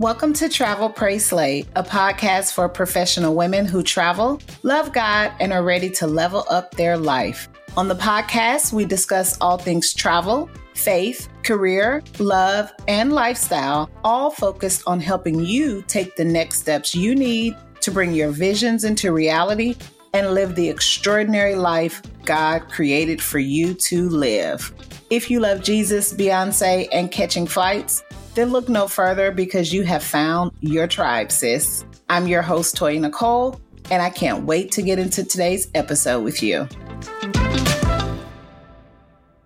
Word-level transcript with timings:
Welcome 0.00 0.32
to 0.32 0.48
Travel 0.48 0.88
Pray 0.88 1.18
Slay, 1.18 1.66
a 1.76 1.82
podcast 1.82 2.54
for 2.54 2.70
professional 2.70 3.34
women 3.34 3.66
who 3.66 3.82
travel, 3.82 4.40
love 4.62 4.94
God, 4.94 5.30
and 5.40 5.52
are 5.52 5.62
ready 5.62 5.90
to 5.90 6.06
level 6.06 6.46
up 6.48 6.74
their 6.74 6.96
life. 6.96 7.50
On 7.76 7.86
the 7.86 7.94
podcast, 7.94 8.72
we 8.72 8.86
discuss 8.86 9.36
all 9.42 9.58
things 9.58 9.92
travel, 9.92 10.48
faith, 10.72 11.28
career, 11.42 12.02
love, 12.18 12.72
and 12.88 13.12
lifestyle, 13.12 13.90
all 14.02 14.30
focused 14.30 14.84
on 14.86 15.00
helping 15.00 15.44
you 15.44 15.82
take 15.82 16.16
the 16.16 16.24
next 16.24 16.60
steps 16.60 16.94
you 16.94 17.14
need 17.14 17.54
to 17.82 17.90
bring 17.90 18.14
your 18.14 18.30
visions 18.30 18.84
into 18.84 19.12
reality 19.12 19.76
and 20.14 20.32
live 20.32 20.54
the 20.54 20.70
extraordinary 20.70 21.56
life 21.56 22.00
God 22.24 22.70
created 22.70 23.20
for 23.20 23.38
you 23.38 23.74
to 23.74 24.08
live. 24.08 24.72
If 25.10 25.30
you 25.30 25.40
love 25.40 25.62
Jesus, 25.62 26.14
Beyonce, 26.14 26.88
and 26.90 27.12
catching 27.12 27.46
flights, 27.46 28.02
then 28.34 28.50
look 28.50 28.68
no 28.68 28.88
further 28.88 29.32
because 29.32 29.72
you 29.72 29.82
have 29.82 30.02
found 30.02 30.52
your 30.60 30.86
tribe, 30.86 31.32
sis. 31.32 31.84
I'm 32.08 32.26
your 32.26 32.42
host, 32.42 32.76
Toya 32.76 33.00
Nicole, 33.00 33.60
and 33.90 34.02
I 34.02 34.10
can't 34.10 34.44
wait 34.44 34.72
to 34.72 34.82
get 34.82 34.98
into 34.98 35.24
today's 35.24 35.68
episode 35.74 36.22
with 36.22 36.42
you. 36.42 36.68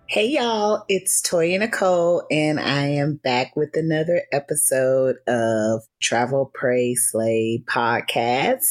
Hey, 0.07 0.27
y'all, 0.27 0.85
it's 0.87 1.21
Toya 1.21 1.59
Nicole, 1.59 2.23
and 2.29 2.59
I 2.59 2.87
am 2.87 3.15
back 3.15 3.55
with 3.55 3.71
another 3.75 4.21
episode 4.31 5.17
of 5.27 5.81
Travel, 6.01 6.51
Pray, 6.53 6.93
Slay 6.95 7.63
podcast. 7.67 8.63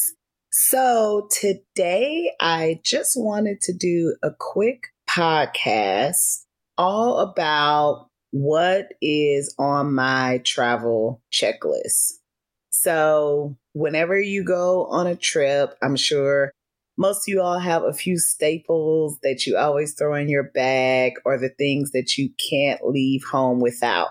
So, 0.49 1.27
today 1.31 2.31
I 2.39 2.79
just 2.83 3.11
wanted 3.15 3.59
to 3.61 3.73
do 3.73 4.15
a 4.23 4.31
quick 4.31 4.87
podcast 5.09 6.45
all 6.77 7.19
about 7.19 8.07
what 8.35 8.91
is 9.01 9.55
on 9.57 9.93
my 9.93 10.41
travel 10.43 11.21
checklist. 11.31 12.15
So, 12.69 13.55
whenever 13.71 14.19
you 14.19 14.43
go 14.43 14.87
on 14.87 15.07
a 15.07 15.15
trip, 15.15 15.73
I'm 15.81 15.95
sure 15.95 16.51
most 16.97 17.19
of 17.19 17.27
you 17.29 17.41
all 17.41 17.59
have 17.59 17.83
a 17.83 17.93
few 17.93 18.19
staples 18.19 19.17
that 19.23 19.45
you 19.45 19.55
always 19.55 19.93
throw 19.93 20.15
in 20.15 20.27
your 20.27 20.43
bag 20.43 21.13
or 21.23 21.37
the 21.37 21.47
things 21.47 21.91
that 21.91 22.17
you 22.17 22.29
can't 22.49 22.85
leave 22.85 23.23
home 23.23 23.61
without. 23.61 24.09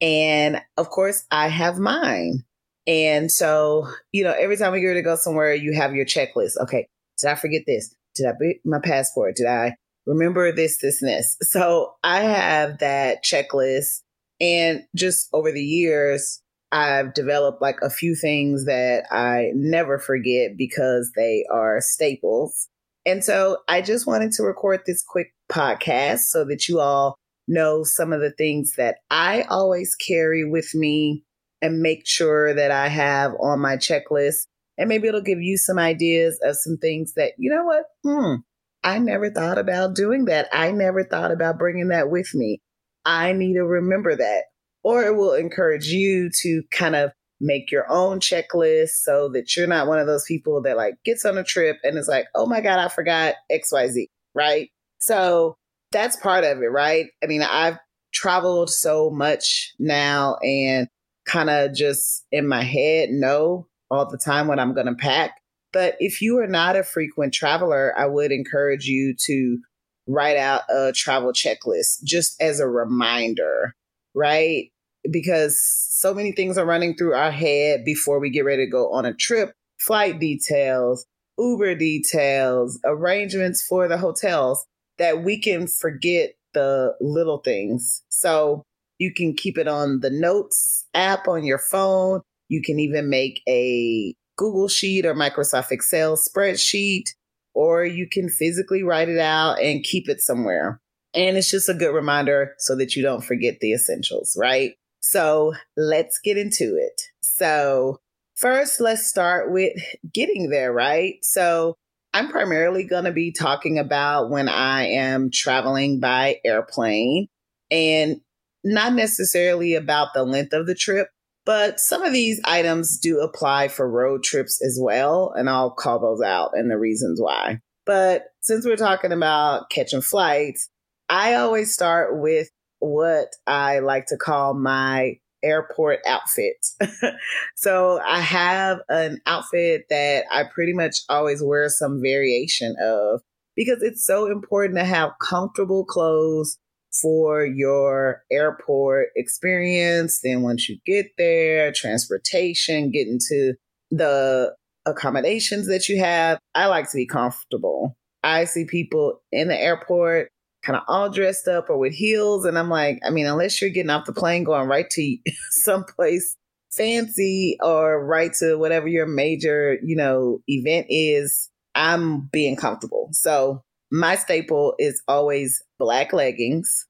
And 0.00 0.62
of 0.76 0.90
course, 0.90 1.26
I 1.32 1.48
have 1.48 1.80
mine. 1.80 2.44
And 2.86 3.28
so, 3.28 3.88
you 4.12 4.22
know, 4.22 4.36
every 4.38 4.56
time 4.56 4.72
we 4.72 4.82
go 4.82 4.94
to 4.94 5.02
go 5.02 5.16
somewhere, 5.16 5.52
you 5.52 5.74
have 5.74 5.96
your 5.96 6.06
checklist. 6.06 6.56
Okay, 6.62 6.86
did 7.18 7.28
I 7.28 7.34
forget 7.34 7.62
this? 7.66 7.92
Did 8.14 8.28
I 8.28 8.32
beat 8.38 8.60
my 8.64 8.78
passport? 8.78 9.34
Did 9.34 9.48
I 9.48 9.74
remember 10.08 10.50
this, 10.50 10.78
this, 10.78 11.02
and 11.02 11.10
this. 11.10 11.36
So 11.42 11.94
I 12.02 12.22
have 12.22 12.78
that 12.78 13.24
checklist. 13.24 14.00
And 14.40 14.84
just 14.96 15.28
over 15.32 15.52
the 15.52 15.62
years, 15.62 16.40
I've 16.72 17.14
developed 17.14 17.62
like 17.62 17.78
a 17.82 17.90
few 17.90 18.14
things 18.14 18.66
that 18.66 19.04
I 19.10 19.50
never 19.54 19.98
forget 19.98 20.56
because 20.56 21.12
they 21.16 21.44
are 21.50 21.80
staples. 21.80 22.68
And 23.06 23.24
so 23.24 23.58
I 23.68 23.80
just 23.80 24.06
wanted 24.06 24.32
to 24.32 24.42
record 24.42 24.82
this 24.86 25.02
quick 25.06 25.32
podcast 25.50 26.20
so 26.28 26.44
that 26.44 26.68
you 26.68 26.80
all 26.80 27.16
know 27.46 27.82
some 27.82 28.12
of 28.12 28.20
the 28.20 28.30
things 28.30 28.74
that 28.76 28.96
I 29.10 29.42
always 29.48 29.94
carry 29.94 30.44
with 30.48 30.74
me 30.74 31.24
and 31.62 31.80
make 31.80 32.06
sure 32.06 32.54
that 32.54 32.70
I 32.70 32.88
have 32.88 33.32
on 33.40 33.60
my 33.60 33.76
checklist. 33.76 34.46
And 34.76 34.88
maybe 34.88 35.08
it'll 35.08 35.20
give 35.20 35.40
you 35.40 35.56
some 35.56 35.78
ideas 35.78 36.38
of 36.44 36.56
some 36.56 36.76
things 36.76 37.14
that, 37.14 37.32
you 37.38 37.50
know 37.50 37.64
what? 37.64 37.84
Hmm, 38.04 38.40
I 38.88 38.98
never 38.98 39.28
thought 39.28 39.58
about 39.58 39.94
doing 39.94 40.24
that. 40.24 40.48
I 40.50 40.70
never 40.70 41.04
thought 41.04 41.30
about 41.30 41.58
bringing 41.58 41.88
that 41.88 42.10
with 42.10 42.34
me. 42.34 42.62
I 43.04 43.32
need 43.32 43.54
to 43.54 43.64
remember 43.64 44.16
that. 44.16 44.44
Or 44.82 45.02
it 45.02 45.14
will 45.14 45.34
encourage 45.34 45.88
you 45.88 46.30
to 46.40 46.62
kind 46.70 46.96
of 46.96 47.10
make 47.38 47.70
your 47.70 47.84
own 47.90 48.18
checklist 48.18 49.02
so 49.02 49.28
that 49.34 49.54
you're 49.54 49.66
not 49.66 49.88
one 49.88 49.98
of 49.98 50.06
those 50.06 50.24
people 50.24 50.62
that 50.62 50.78
like 50.78 50.94
gets 51.04 51.26
on 51.26 51.36
a 51.36 51.44
trip 51.44 51.76
and 51.84 51.98
is 51.98 52.08
like, 52.08 52.28
oh 52.34 52.46
my 52.46 52.62
God, 52.62 52.78
I 52.78 52.88
forgot 52.88 53.34
XYZ, 53.52 54.06
right? 54.34 54.70
So 55.00 55.56
that's 55.92 56.16
part 56.16 56.44
of 56.44 56.62
it, 56.62 56.70
right? 56.70 57.08
I 57.22 57.26
mean, 57.26 57.42
I've 57.42 57.78
traveled 58.14 58.70
so 58.70 59.10
much 59.10 59.74
now 59.78 60.36
and 60.36 60.88
kind 61.26 61.50
of 61.50 61.74
just 61.74 62.24
in 62.32 62.48
my 62.48 62.62
head 62.62 63.10
know 63.10 63.66
all 63.90 64.08
the 64.08 64.16
time 64.16 64.48
what 64.48 64.58
I'm 64.58 64.72
going 64.72 64.86
to 64.86 64.94
pack. 64.94 65.37
But 65.72 65.96
if 66.00 66.22
you 66.22 66.38
are 66.38 66.46
not 66.46 66.76
a 66.76 66.82
frequent 66.82 67.34
traveler, 67.34 67.92
I 67.98 68.06
would 68.06 68.32
encourage 68.32 68.86
you 68.86 69.14
to 69.26 69.58
write 70.06 70.36
out 70.36 70.62
a 70.70 70.92
travel 70.92 71.32
checklist 71.32 72.02
just 72.04 72.40
as 72.40 72.60
a 72.60 72.66
reminder, 72.66 73.74
right? 74.14 74.70
Because 75.10 75.60
so 75.60 76.14
many 76.14 76.32
things 76.32 76.56
are 76.56 76.64
running 76.64 76.96
through 76.96 77.14
our 77.14 77.30
head 77.30 77.84
before 77.84 78.18
we 78.18 78.30
get 78.30 78.44
ready 78.44 78.64
to 78.64 78.70
go 78.70 78.90
on 78.92 79.04
a 79.04 79.14
trip 79.14 79.52
flight 79.78 80.18
details, 80.18 81.06
Uber 81.38 81.74
details, 81.76 82.80
arrangements 82.84 83.64
for 83.68 83.86
the 83.88 83.98
hotels 83.98 84.66
that 84.98 85.22
we 85.22 85.40
can 85.40 85.66
forget 85.66 86.30
the 86.54 86.94
little 87.00 87.38
things. 87.38 88.02
So 88.08 88.62
you 88.98 89.12
can 89.14 89.34
keep 89.34 89.58
it 89.58 89.68
on 89.68 90.00
the 90.00 90.10
notes 90.10 90.86
app 90.94 91.28
on 91.28 91.44
your 91.44 91.58
phone. 91.58 92.22
You 92.48 92.62
can 92.62 92.80
even 92.80 93.08
make 93.08 93.40
a 93.48 94.14
Google 94.38 94.68
Sheet 94.68 95.04
or 95.04 95.14
Microsoft 95.14 95.70
Excel 95.70 96.16
spreadsheet, 96.16 97.10
or 97.54 97.84
you 97.84 98.08
can 98.10 98.30
physically 98.30 98.82
write 98.82 99.10
it 99.10 99.18
out 99.18 99.60
and 99.60 99.84
keep 99.84 100.08
it 100.08 100.22
somewhere. 100.22 100.80
And 101.12 101.36
it's 101.36 101.50
just 101.50 101.68
a 101.68 101.74
good 101.74 101.92
reminder 101.92 102.54
so 102.58 102.76
that 102.76 102.96
you 102.96 103.02
don't 103.02 103.24
forget 103.24 103.58
the 103.60 103.74
essentials, 103.74 104.36
right? 104.40 104.72
So 105.00 105.54
let's 105.76 106.18
get 106.22 106.38
into 106.38 106.76
it. 106.76 107.02
So, 107.20 107.98
first, 108.36 108.80
let's 108.80 109.06
start 109.06 109.52
with 109.52 109.72
getting 110.12 110.50
there, 110.50 110.72
right? 110.72 111.16
So, 111.22 111.74
I'm 112.14 112.30
primarily 112.30 112.84
going 112.84 113.04
to 113.04 113.12
be 113.12 113.32
talking 113.32 113.78
about 113.78 114.30
when 114.30 114.48
I 114.48 114.86
am 114.86 115.30
traveling 115.30 116.00
by 116.00 116.36
airplane 116.44 117.28
and 117.70 118.20
not 118.64 118.94
necessarily 118.94 119.74
about 119.74 120.14
the 120.14 120.24
length 120.24 120.52
of 120.52 120.66
the 120.66 120.74
trip, 120.74 121.08
but 121.48 121.80
some 121.80 122.02
of 122.02 122.12
these 122.12 122.42
items 122.44 122.98
do 122.98 123.20
apply 123.20 123.68
for 123.68 123.90
road 123.90 124.22
trips 124.22 124.62
as 124.62 124.78
well, 124.78 125.32
and 125.34 125.48
I'll 125.48 125.70
call 125.70 125.98
those 125.98 126.20
out 126.20 126.50
and 126.52 126.70
the 126.70 126.76
reasons 126.76 127.22
why. 127.22 127.60
But 127.86 128.24
since 128.42 128.66
we're 128.66 128.76
talking 128.76 129.12
about 129.12 129.70
catching 129.70 130.02
flights, 130.02 130.68
I 131.08 131.36
always 131.36 131.72
start 131.72 132.20
with 132.20 132.50
what 132.80 133.28
I 133.46 133.78
like 133.78 134.04
to 134.08 134.18
call 134.18 134.52
my 134.52 135.14
airport 135.42 136.00
outfit. 136.06 136.66
so 137.56 137.98
I 138.06 138.20
have 138.20 138.80
an 138.90 139.22
outfit 139.24 139.84
that 139.88 140.26
I 140.30 140.44
pretty 140.54 140.74
much 140.74 140.98
always 141.08 141.42
wear 141.42 141.70
some 141.70 142.02
variation 142.02 142.76
of 142.78 143.22
because 143.56 143.82
it's 143.82 144.04
so 144.04 144.26
important 144.26 144.78
to 144.78 144.84
have 144.84 145.12
comfortable 145.26 145.86
clothes 145.86 146.58
for 147.00 147.44
your 147.44 148.22
airport 148.30 149.08
experience. 149.16 150.20
Then 150.22 150.42
once 150.42 150.68
you 150.68 150.78
get 150.86 151.06
there, 151.18 151.72
transportation, 151.72 152.90
getting 152.90 153.18
to 153.28 153.54
the 153.90 154.54
accommodations 154.86 155.66
that 155.68 155.88
you 155.88 155.98
have, 156.00 156.38
I 156.54 156.66
like 156.66 156.90
to 156.90 156.96
be 156.96 157.06
comfortable. 157.06 157.96
I 158.22 158.44
see 158.44 158.64
people 158.64 159.22
in 159.30 159.48
the 159.48 159.60
airport 159.60 160.28
kind 160.64 160.76
of 160.76 160.82
all 160.88 161.10
dressed 161.10 161.46
up 161.46 161.70
or 161.70 161.78
with 161.78 161.92
heels. 161.92 162.44
And 162.44 162.58
I'm 162.58 162.68
like, 162.68 162.98
I 163.06 163.10
mean, 163.10 163.26
unless 163.26 163.60
you're 163.60 163.70
getting 163.70 163.90
off 163.90 164.06
the 164.06 164.12
plane 164.12 164.44
going 164.44 164.68
right 164.68 164.88
to 164.90 165.16
someplace 165.50 166.36
fancy 166.72 167.56
or 167.62 168.04
right 168.04 168.32
to 168.40 168.56
whatever 168.56 168.88
your 168.88 169.06
major, 169.06 169.78
you 169.82 169.96
know, 169.96 170.40
event 170.48 170.86
is, 170.88 171.48
I'm 171.74 172.28
being 172.32 172.56
comfortable. 172.56 173.08
So 173.12 173.62
my 173.90 174.16
staple 174.16 174.74
is 174.78 175.02
always 175.08 175.62
black 175.78 176.12
leggings, 176.12 176.86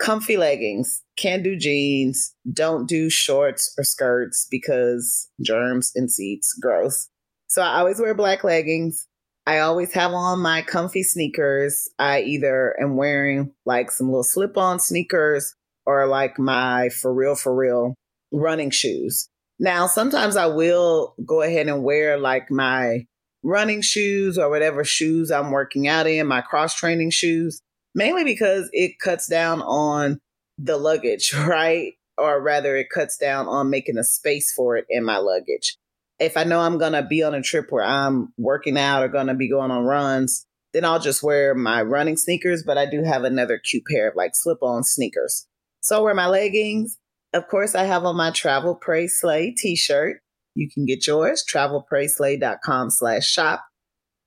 comfy 0.00 0.36
leggings. 0.36 1.02
Can't 1.16 1.44
do 1.44 1.56
jeans. 1.56 2.34
Don't 2.52 2.88
do 2.88 3.08
shorts 3.10 3.72
or 3.78 3.84
skirts 3.84 4.46
because 4.50 5.28
germs 5.40 5.92
and 5.94 6.10
seats, 6.10 6.58
gross. 6.60 7.08
So 7.46 7.62
I 7.62 7.78
always 7.78 8.00
wear 8.00 8.14
black 8.14 8.42
leggings. 8.42 9.06
I 9.46 9.60
always 9.60 9.92
have 9.92 10.12
on 10.12 10.40
my 10.40 10.62
comfy 10.62 11.02
sneakers. 11.02 11.88
I 11.98 12.22
either 12.22 12.76
am 12.80 12.96
wearing 12.96 13.52
like 13.66 13.90
some 13.90 14.08
little 14.08 14.24
slip 14.24 14.56
on 14.56 14.80
sneakers 14.80 15.54
or 15.86 16.06
like 16.06 16.38
my 16.38 16.88
for 16.88 17.12
real, 17.12 17.34
for 17.34 17.54
real 17.54 17.94
running 18.32 18.70
shoes. 18.70 19.28
Now, 19.58 19.86
sometimes 19.86 20.36
I 20.36 20.46
will 20.46 21.14
go 21.26 21.42
ahead 21.42 21.68
and 21.68 21.82
wear 21.82 22.18
like 22.18 22.50
my 22.50 23.06
running 23.42 23.82
shoes 23.82 24.38
or 24.38 24.48
whatever 24.48 24.84
shoes 24.84 25.30
I'm 25.30 25.50
working 25.50 25.88
out 25.88 26.06
in, 26.06 26.26
my 26.26 26.40
cross 26.40 26.74
training 26.74 27.10
shoes, 27.10 27.60
mainly 27.94 28.24
because 28.24 28.68
it 28.72 28.98
cuts 29.02 29.26
down 29.26 29.62
on 29.62 30.20
the 30.58 30.76
luggage, 30.76 31.32
right? 31.46 31.92
Or 32.18 32.42
rather, 32.42 32.76
it 32.76 32.88
cuts 32.92 33.16
down 33.16 33.46
on 33.48 33.70
making 33.70 33.98
a 33.98 34.04
space 34.04 34.52
for 34.52 34.76
it 34.76 34.84
in 34.88 35.04
my 35.04 35.16
luggage. 35.16 35.76
If 36.18 36.36
I 36.36 36.44
know 36.44 36.60
I'm 36.60 36.76
going 36.76 36.92
to 36.92 37.02
be 37.02 37.22
on 37.22 37.34
a 37.34 37.40
trip 37.40 37.66
where 37.70 37.84
I'm 37.84 38.34
working 38.36 38.76
out 38.76 39.02
or 39.02 39.08
going 39.08 39.28
to 39.28 39.34
be 39.34 39.48
going 39.48 39.70
on 39.70 39.84
runs, 39.84 40.44
then 40.74 40.84
I'll 40.84 41.00
just 41.00 41.22
wear 41.22 41.54
my 41.54 41.82
running 41.82 42.18
sneakers, 42.18 42.62
but 42.64 42.76
I 42.76 42.84
do 42.84 43.02
have 43.02 43.24
another 43.24 43.58
cute 43.58 43.84
pair 43.90 44.08
of 44.08 44.16
like 44.16 44.32
slip 44.34 44.58
on 44.62 44.84
sneakers. 44.84 45.46
So 45.80 45.98
I 45.98 46.00
wear 46.02 46.14
my 46.14 46.26
leggings 46.26 46.98
of 47.32 47.46
course, 47.48 47.74
I 47.74 47.84
have 47.84 48.04
on 48.04 48.16
my 48.16 48.30
Travel 48.30 48.74
Pray 48.74 49.06
Slay 49.06 49.54
t-shirt. 49.56 50.20
You 50.54 50.68
can 50.72 50.84
get 50.84 51.06
yours, 51.06 51.44
travelprayslay.com 51.50 52.90
slash 52.90 53.26
shop. 53.26 53.64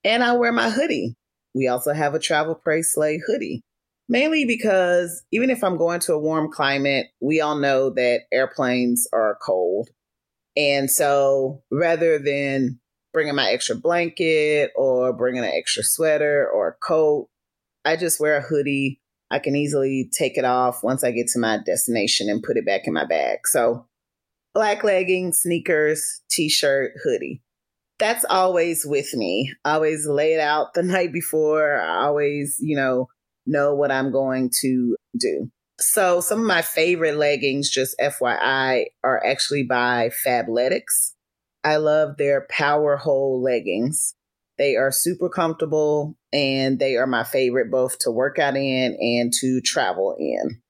And 0.05 0.23
I 0.23 0.33
wear 0.33 0.51
my 0.51 0.69
hoodie. 0.69 1.15
We 1.53 1.67
also 1.67 1.93
have 1.93 2.13
a 2.13 2.19
Travel 2.19 2.55
Pray 2.55 2.81
Slay 2.81 3.19
hoodie. 3.25 3.61
Mainly 4.09 4.45
because 4.45 5.23
even 5.31 5.49
if 5.49 5.63
I'm 5.63 5.77
going 5.77 6.01
to 6.01 6.13
a 6.13 6.19
warm 6.19 6.51
climate, 6.51 7.07
we 7.21 7.39
all 7.39 7.55
know 7.55 7.89
that 7.91 8.21
airplanes 8.33 9.07
are 9.13 9.37
cold. 9.45 9.89
And 10.57 10.91
so 10.91 11.63
rather 11.71 12.19
than 12.19 12.79
bringing 13.13 13.35
my 13.35 13.49
extra 13.49 13.75
blanket 13.75 14.71
or 14.75 15.13
bringing 15.13 15.43
an 15.43 15.51
extra 15.51 15.83
sweater 15.83 16.49
or 16.53 16.67
a 16.69 16.85
coat, 16.85 17.29
I 17.85 17.95
just 17.95 18.19
wear 18.19 18.37
a 18.37 18.41
hoodie. 18.41 18.99
I 19.31 19.39
can 19.39 19.55
easily 19.55 20.09
take 20.11 20.37
it 20.37 20.45
off 20.45 20.83
once 20.83 21.03
I 21.03 21.11
get 21.11 21.27
to 21.29 21.39
my 21.39 21.59
destination 21.65 22.29
and 22.29 22.43
put 22.43 22.57
it 22.57 22.65
back 22.65 22.81
in 22.85 22.93
my 22.93 23.05
bag. 23.05 23.39
So 23.45 23.87
black 24.53 24.83
leggings, 24.83 25.41
sneakers, 25.41 26.21
t-shirt, 26.29 26.93
hoodie. 27.03 27.41
That's 28.03 28.25
always 28.29 28.85
with 28.85 29.13
me. 29.13 29.53
I 29.63 29.75
always 29.75 30.05
lay 30.05 30.33
it 30.33 30.41
out 30.41 30.73
the 30.73 30.83
night 30.83 31.13
before. 31.13 31.79
I 31.79 32.03
always, 32.03 32.57
you 32.59 32.75
know, 32.75 33.07
know 33.45 33.73
what 33.75 33.91
I'm 33.93 34.11
going 34.11 34.51
to 34.59 34.97
do. 35.17 35.49
So 35.79 36.19
some 36.19 36.41
of 36.41 36.45
my 36.45 36.61
favorite 36.61 37.15
leggings, 37.15 37.69
just 37.69 37.95
FYI, 38.01 38.87
are 39.05 39.25
actually 39.25 39.63
by 39.63 40.09
Fabletics. 40.27 41.13
I 41.63 41.77
love 41.77 42.17
their 42.17 42.45
PowerHold 42.51 43.41
leggings. 43.41 44.15
They 44.57 44.75
are 44.75 44.91
super 44.91 45.29
comfortable 45.29 46.17
and 46.33 46.79
they 46.79 46.97
are 46.97 47.07
my 47.07 47.23
favorite 47.23 47.71
both 47.71 47.99
to 47.99 48.11
work 48.11 48.37
out 48.37 48.57
in 48.57 48.97
and 48.99 49.31
to 49.39 49.61
travel 49.61 50.17
in. 50.19 50.61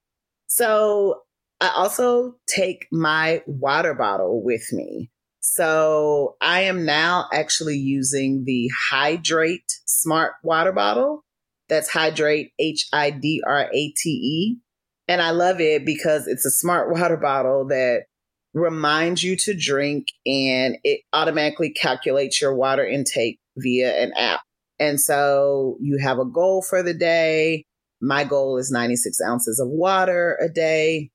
So 0.45 1.21
I 1.59 1.69
also 1.75 2.35
take 2.45 2.85
my 2.91 3.41
water 3.47 3.95
bottle 3.95 4.43
with 4.43 4.71
me. 4.71 5.09
So 5.45 6.37
I 6.39 6.61
am 6.61 6.85
now 6.85 7.27
actually 7.33 7.75
using 7.75 8.45
the 8.45 8.71
Hidrate 8.89 9.73
Smart 9.85 10.31
Water 10.41 10.71
Bottle. 10.71 11.25
That's 11.67 11.89
Hidrate, 11.89 12.51
H 12.59 12.87
I 12.93 13.09
D 13.09 13.43
R 13.45 13.69
A 13.71 13.93
T 13.97 14.09
E. 14.09 14.57
And 15.09 15.21
I 15.21 15.31
love 15.31 15.59
it 15.59 15.85
because 15.85 16.27
it's 16.27 16.45
a 16.45 16.49
smart 16.49 16.91
water 16.93 17.17
bottle 17.17 17.67
that 17.67 18.03
reminds 18.53 19.21
you 19.21 19.35
to 19.35 19.53
drink 19.53 20.07
and 20.25 20.77
it 20.85 21.01
automatically 21.11 21.71
calculates 21.71 22.41
your 22.41 22.55
water 22.55 22.87
intake 22.87 23.37
via 23.57 24.01
an 24.01 24.13
app. 24.15 24.41
And 24.79 24.97
so 24.97 25.75
you 25.81 25.97
have 25.97 26.19
a 26.19 26.25
goal 26.25 26.61
for 26.61 26.81
the 26.81 26.93
day. 26.93 27.65
My 28.01 28.23
goal 28.23 28.57
is 28.57 28.71
96 28.71 29.19
ounces 29.27 29.59
of 29.59 29.67
water 29.67 30.39
a 30.41 30.47
day, 30.47 31.09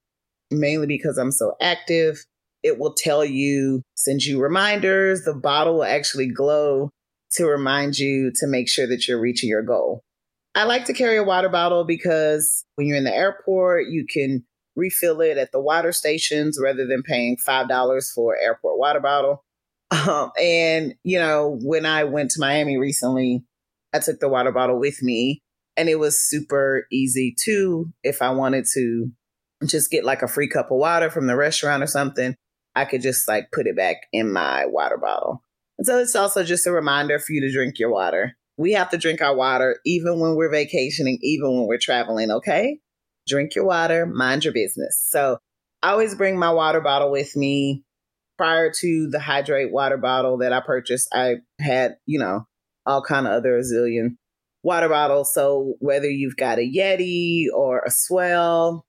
mainly 0.50 0.86
because 0.86 1.16
I'm 1.16 1.32
so 1.32 1.54
active. 1.62 2.18
It 2.62 2.78
will 2.78 2.94
tell 2.94 3.24
you, 3.24 3.82
send 3.94 4.22
you 4.24 4.40
reminders. 4.40 5.22
The 5.22 5.34
bottle 5.34 5.76
will 5.76 5.84
actually 5.84 6.28
glow 6.28 6.90
to 7.32 7.46
remind 7.46 7.98
you 7.98 8.32
to 8.36 8.46
make 8.46 8.68
sure 8.68 8.86
that 8.86 9.06
you're 9.06 9.20
reaching 9.20 9.48
your 9.48 9.62
goal. 9.62 10.02
I 10.54 10.64
like 10.64 10.86
to 10.86 10.92
carry 10.92 11.16
a 11.16 11.24
water 11.24 11.48
bottle 11.48 11.84
because 11.84 12.64
when 12.74 12.86
you're 12.86 12.96
in 12.96 13.04
the 13.04 13.14
airport, 13.14 13.86
you 13.88 14.06
can 14.06 14.44
refill 14.74 15.20
it 15.20 15.36
at 15.36 15.52
the 15.52 15.60
water 15.60 15.92
stations 15.92 16.58
rather 16.62 16.86
than 16.86 17.02
paying 17.02 17.36
$5 17.36 18.14
for 18.14 18.36
airport 18.36 18.78
water 18.78 19.00
bottle. 19.00 19.44
Um, 19.90 20.32
and, 20.38 20.94
you 21.02 21.18
know, 21.18 21.58
when 21.62 21.86
I 21.86 22.04
went 22.04 22.32
to 22.32 22.40
Miami 22.40 22.76
recently, 22.76 23.42
I 23.94 24.00
took 24.00 24.20
the 24.20 24.28
water 24.28 24.52
bottle 24.52 24.78
with 24.78 25.02
me 25.02 25.40
and 25.78 25.88
it 25.88 25.98
was 25.98 26.20
super 26.20 26.86
easy 26.92 27.34
too. 27.42 27.90
If 28.02 28.20
I 28.20 28.30
wanted 28.30 28.66
to 28.74 29.10
just 29.64 29.90
get 29.90 30.04
like 30.04 30.20
a 30.20 30.28
free 30.28 30.48
cup 30.48 30.70
of 30.70 30.76
water 30.76 31.08
from 31.08 31.26
the 31.26 31.36
restaurant 31.36 31.82
or 31.82 31.86
something, 31.86 32.36
I 32.78 32.84
could 32.84 33.02
just 33.02 33.26
like 33.26 33.50
put 33.50 33.66
it 33.66 33.76
back 33.76 34.06
in 34.12 34.32
my 34.32 34.66
water 34.66 34.98
bottle. 34.98 35.42
And 35.78 35.86
so 35.86 35.98
it's 35.98 36.14
also 36.14 36.44
just 36.44 36.66
a 36.66 36.72
reminder 36.72 37.18
for 37.18 37.32
you 37.32 37.40
to 37.40 37.52
drink 37.52 37.78
your 37.80 37.90
water. 37.90 38.36
We 38.56 38.72
have 38.72 38.90
to 38.90 38.98
drink 38.98 39.20
our 39.20 39.34
water 39.34 39.78
even 39.84 40.20
when 40.20 40.36
we're 40.36 40.50
vacationing, 40.50 41.18
even 41.22 41.54
when 41.54 41.66
we're 41.66 41.78
traveling, 41.78 42.30
okay? 42.30 42.78
Drink 43.26 43.56
your 43.56 43.64
water, 43.64 44.06
mind 44.06 44.44
your 44.44 44.54
business. 44.54 45.04
So 45.08 45.38
I 45.82 45.90
always 45.90 46.14
bring 46.14 46.38
my 46.38 46.52
water 46.52 46.80
bottle 46.80 47.10
with 47.10 47.36
me. 47.36 47.84
Prior 48.36 48.70
to 48.70 49.08
the 49.10 49.18
Hidrate 49.18 49.72
water 49.72 49.96
bottle 49.96 50.38
that 50.38 50.52
I 50.52 50.60
purchased, 50.60 51.08
I 51.12 51.38
had, 51.60 51.96
you 52.06 52.20
know, 52.20 52.46
all 52.86 53.02
kind 53.02 53.26
of 53.26 53.32
other 53.32 53.60
zillion 53.60 54.16
water 54.62 54.88
bottles. 54.88 55.34
So 55.34 55.74
whether 55.80 56.08
you've 56.08 56.36
got 56.36 56.60
a 56.60 56.62
Yeti 56.62 57.46
or 57.52 57.80
a 57.80 57.90
S'well, 57.90 58.82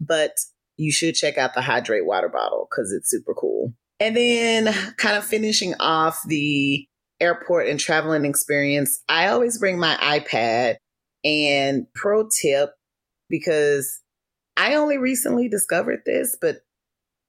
but 0.00 0.32
you 0.78 0.92
should 0.92 1.14
check 1.14 1.36
out 1.36 1.54
the 1.54 1.60
Hidrate 1.60 2.06
water 2.06 2.28
bottle 2.28 2.68
because 2.70 2.92
it's 2.92 3.10
super 3.10 3.34
cool. 3.34 3.74
And 4.00 4.16
then 4.16 4.72
kind 4.96 5.16
of 5.16 5.24
finishing 5.24 5.74
off 5.80 6.22
the 6.26 6.86
airport 7.20 7.66
and 7.66 7.80
traveling 7.80 8.24
experience, 8.24 9.02
I 9.08 9.28
always 9.28 9.58
bring 9.58 9.78
my 9.78 9.96
iPad. 9.96 10.76
And 11.24 11.86
pro 11.94 12.28
tip, 12.28 12.70
because 13.28 14.00
I 14.56 14.76
only 14.76 14.98
recently 14.98 15.48
discovered 15.48 16.00
this, 16.06 16.36
but 16.40 16.58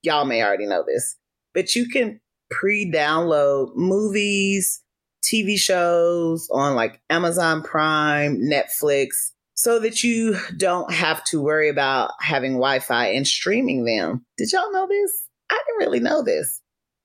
y'all 0.04 0.26
may 0.26 0.44
already 0.44 0.68
know 0.68 0.84
this, 0.88 1.18
but 1.56 1.76
you 1.76 1.90
can 1.90 2.22
pre 2.52 2.90
download 2.90 3.76
movies, 3.76 4.84
TV 5.24 5.58
shows 5.58 6.48
on 6.52 6.76
like 6.76 7.02
Amazon 7.10 7.64
Prime, 7.64 8.40
Netflix, 8.42 9.32
so 9.60 9.78
that 9.78 10.06
you 10.06 10.38
don't 10.56 10.90
have 10.90 11.22
to 11.22 11.42
worry 11.42 11.68
about 11.68 12.12
having 12.22 12.54
Wi 12.54 12.80
Fi 12.80 13.08
and 13.08 13.28
streaming 13.28 13.84
them. 13.84 14.26
Did 14.38 14.54
y'all 14.54 14.72
know 14.72 14.88
this? 14.88 15.12
I 15.50 15.62
didn't 15.68 15.86
really 15.86 16.00
know 16.00 16.24
this. 16.24 16.62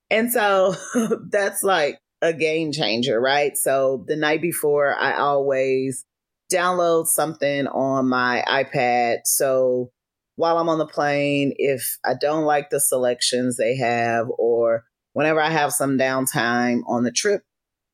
And 0.09 0.33
so 0.33 0.77
that's 1.31 1.65
like 1.65 1.99
a 2.23 2.33
game 2.33 2.71
changer, 2.71 3.21
right? 3.21 3.57
So 3.57 4.05
the 4.07 4.15
night 4.15 4.41
before, 4.41 4.95
I 4.95 5.17
always 5.17 6.05
download 6.53 7.09
something 7.09 7.67
on 7.67 8.09
my 8.09 8.45
iPad. 8.47 9.23
So 9.25 9.91
while 10.37 10.57
I'm 10.57 10.69
on 10.69 10.79
the 10.79 10.87
plane, 10.87 11.55
if 11.57 11.99
I 12.05 12.15
don't 12.15 12.45
like 12.45 12.71
the 12.71 12.79
selections 12.79 13.57
they 13.57 13.77
have, 13.79 14.29
or 14.39 14.85
whenever 15.13 15.41
I 15.41 15.51
have 15.51 15.73
some 15.73 15.99
downtime 15.99 16.83
on 16.87 17.03
the 17.03 17.11
trip, 17.11 17.43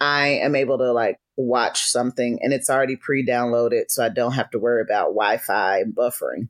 I 0.03 0.29
am 0.43 0.55
able 0.55 0.77
to 0.77 0.93
like 0.93 1.17
watch 1.47 1.85
something 1.85 2.39
and 2.43 2.53
it's 2.53 2.71
already 2.71 2.97
pre 2.97 3.25
downloaded. 3.25 3.85
So 3.89 4.05
I 4.05 4.09
don't 4.09 4.33
have 4.33 4.51
to 4.51 4.59
worry 4.59 4.83
about 4.83 5.15
Wi 5.15 5.39
Fi 5.39 5.85
buffering. 5.85 6.49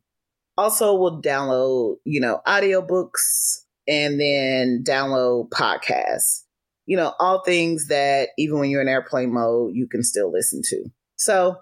Also, 0.56 0.94
will 0.94 1.22
download, 1.22 1.96
you 2.04 2.20
know, 2.20 2.40
audiobooks 2.46 3.64
and 3.88 4.20
then 4.20 4.84
download 4.84 5.48
podcasts 5.48 6.42
you 6.90 6.96
know, 6.96 7.14
all 7.20 7.40
things 7.44 7.86
that 7.86 8.30
even 8.36 8.58
when 8.58 8.68
you're 8.68 8.82
in 8.82 8.88
airplane 8.88 9.32
mode, 9.32 9.76
you 9.76 9.86
can 9.86 10.02
still 10.02 10.32
listen 10.32 10.60
to. 10.64 10.90
So 11.18 11.56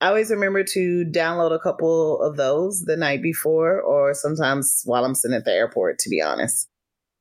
I 0.00 0.08
always 0.08 0.30
remember 0.30 0.64
to 0.64 1.04
download 1.14 1.54
a 1.54 1.60
couple 1.60 2.20
of 2.20 2.36
those 2.36 2.82
the 2.82 2.96
night 2.96 3.22
before 3.22 3.80
or 3.80 4.14
sometimes 4.14 4.82
while 4.84 5.04
I'm 5.04 5.14
sitting 5.14 5.36
at 5.36 5.44
the 5.44 5.52
airport, 5.52 6.00
to 6.00 6.10
be 6.10 6.20
honest. 6.20 6.68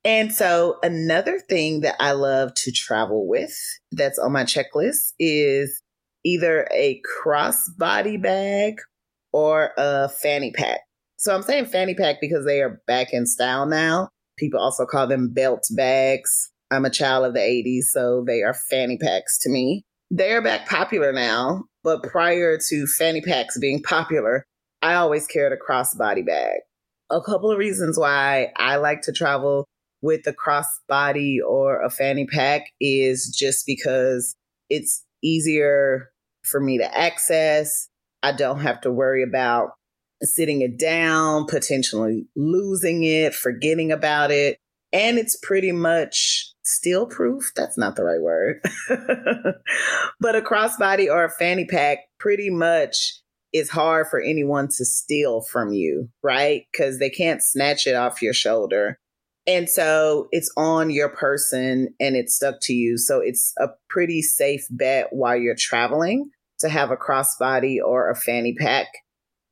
And 0.05 0.33
so 0.33 0.79
another 0.83 1.39
thing 1.39 1.81
that 1.81 1.95
I 1.99 2.11
love 2.11 2.53
to 2.55 2.71
travel 2.71 3.27
with 3.27 3.55
that's 3.91 4.19
on 4.19 4.33
my 4.33 4.43
checklist 4.43 5.13
is 5.17 5.81
either 6.25 6.67
a 6.73 7.01
crossbody 7.25 8.21
bag 8.21 8.75
or 9.31 9.71
a 9.77 10.09
fanny 10.09 10.51
pack. 10.51 10.81
So 11.17 11.33
I'm 11.33 11.41
saying 11.41 11.67
fanny 11.67 11.95
pack 11.95 12.17
because 12.19 12.45
they 12.45 12.61
are 12.61 12.81
back 12.85 13.13
in 13.13 13.25
style 13.25 13.65
now. 13.65 14.09
People 14.37 14.59
also 14.59 14.85
call 14.85 15.07
them 15.07 15.31
belt 15.33 15.63
bags. 15.75 16.51
I'm 16.69 16.85
a 16.85 16.89
child 16.89 17.25
of 17.25 17.33
the 17.33 17.39
80s, 17.39 17.83
so 17.93 18.23
they 18.25 18.41
are 18.41 18.53
fanny 18.53 18.97
packs 18.97 19.39
to 19.39 19.49
me. 19.49 19.83
They're 20.09 20.41
back 20.41 20.67
popular 20.67 21.13
now, 21.13 21.63
but 21.83 22.03
prior 22.03 22.57
to 22.69 22.87
fanny 22.87 23.21
packs 23.21 23.57
being 23.57 23.81
popular, 23.81 24.43
I 24.81 24.95
always 24.95 25.27
carried 25.27 25.53
a 25.53 25.57
crossbody 25.57 26.25
bag. 26.25 26.59
A 27.09 27.21
couple 27.21 27.51
of 27.51 27.57
reasons 27.57 27.97
why 27.97 28.51
I 28.57 28.77
like 28.77 29.01
to 29.03 29.13
travel 29.13 29.65
with 30.03 30.27
a 30.27 30.33
crossbody 30.33 31.37
or 31.47 31.81
a 31.81 31.89
fanny 31.89 32.27
pack 32.27 32.65
is 32.79 33.33
just 33.35 33.65
because 33.65 34.35
it's 34.69 35.03
easier 35.23 36.11
for 36.43 36.59
me 36.59 36.77
to 36.77 36.97
access. 36.97 37.87
I 38.21 38.33
don't 38.33 38.59
have 38.59 38.81
to 38.81 38.91
worry 38.91 39.23
about 39.23 39.69
sitting 40.21 40.61
it 40.61 40.77
down, 40.77 41.45
potentially 41.45 42.27
losing 42.35 43.03
it, 43.03 43.33
forgetting 43.33 43.91
about 43.91 44.29
it. 44.29 44.57
And 44.91 45.17
it's 45.17 45.39
pretty 45.41 45.71
much 45.71 46.53
steel 46.63 47.07
proof. 47.07 47.51
That's 47.55 47.77
not 47.77 47.95
the 47.95 48.03
right 48.03 48.21
word. 48.21 48.59
but 50.19 50.35
a 50.35 50.41
crossbody 50.41 51.09
or 51.09 51.23
a 51.23 51.31
fanny 51.31 51.65
pack 51.65 51.99
pretty 52.19 52.49
much 52.49 53.21
is 53.53 53.69
hard 53.69 54.07
for 54.07 54.19
anyone 54.19 54.67
to 54.67 54.83
steal 54.83 55.41
from 55.41 55.71
you, 55.71 56.09
right? 56.21 56.63
Because 56.71 56.99
they 56.99 57.09
can't 57.09 57.41
snatch 57.41 57.87
it 57.87 57.95
off 57.95 58.21
your 58.21 58.33
shoulder. 58.33 58.99
And 59.45 59.69
so 59.69 60.27
it's 60.31 60.51
on 60.55 60.89
your 60.89 61.09
person 61.09 61.89
and 61.99 62.15
it's 62.15 62.35
stuck 62.35 62.55
to 62.61 62.73
you. 62.73 62.97
So 62.97 63.19
it's 63.19 63.53
a 63.59 63.67
pretty 63.89 64.21
safe 64.21 64.65
bet 64.69 65.07
while 65.11 65.35
you're 65.35 65.55
traveling 65.57 66.29
to 66.59 66.69
have 66.69 66.91
a 66.91 66.97
crossbody 66.97 67.77
or 67.83 68.09
a 68.09 68.15
fanny 68.15 68.55
pack. 68.57 68.87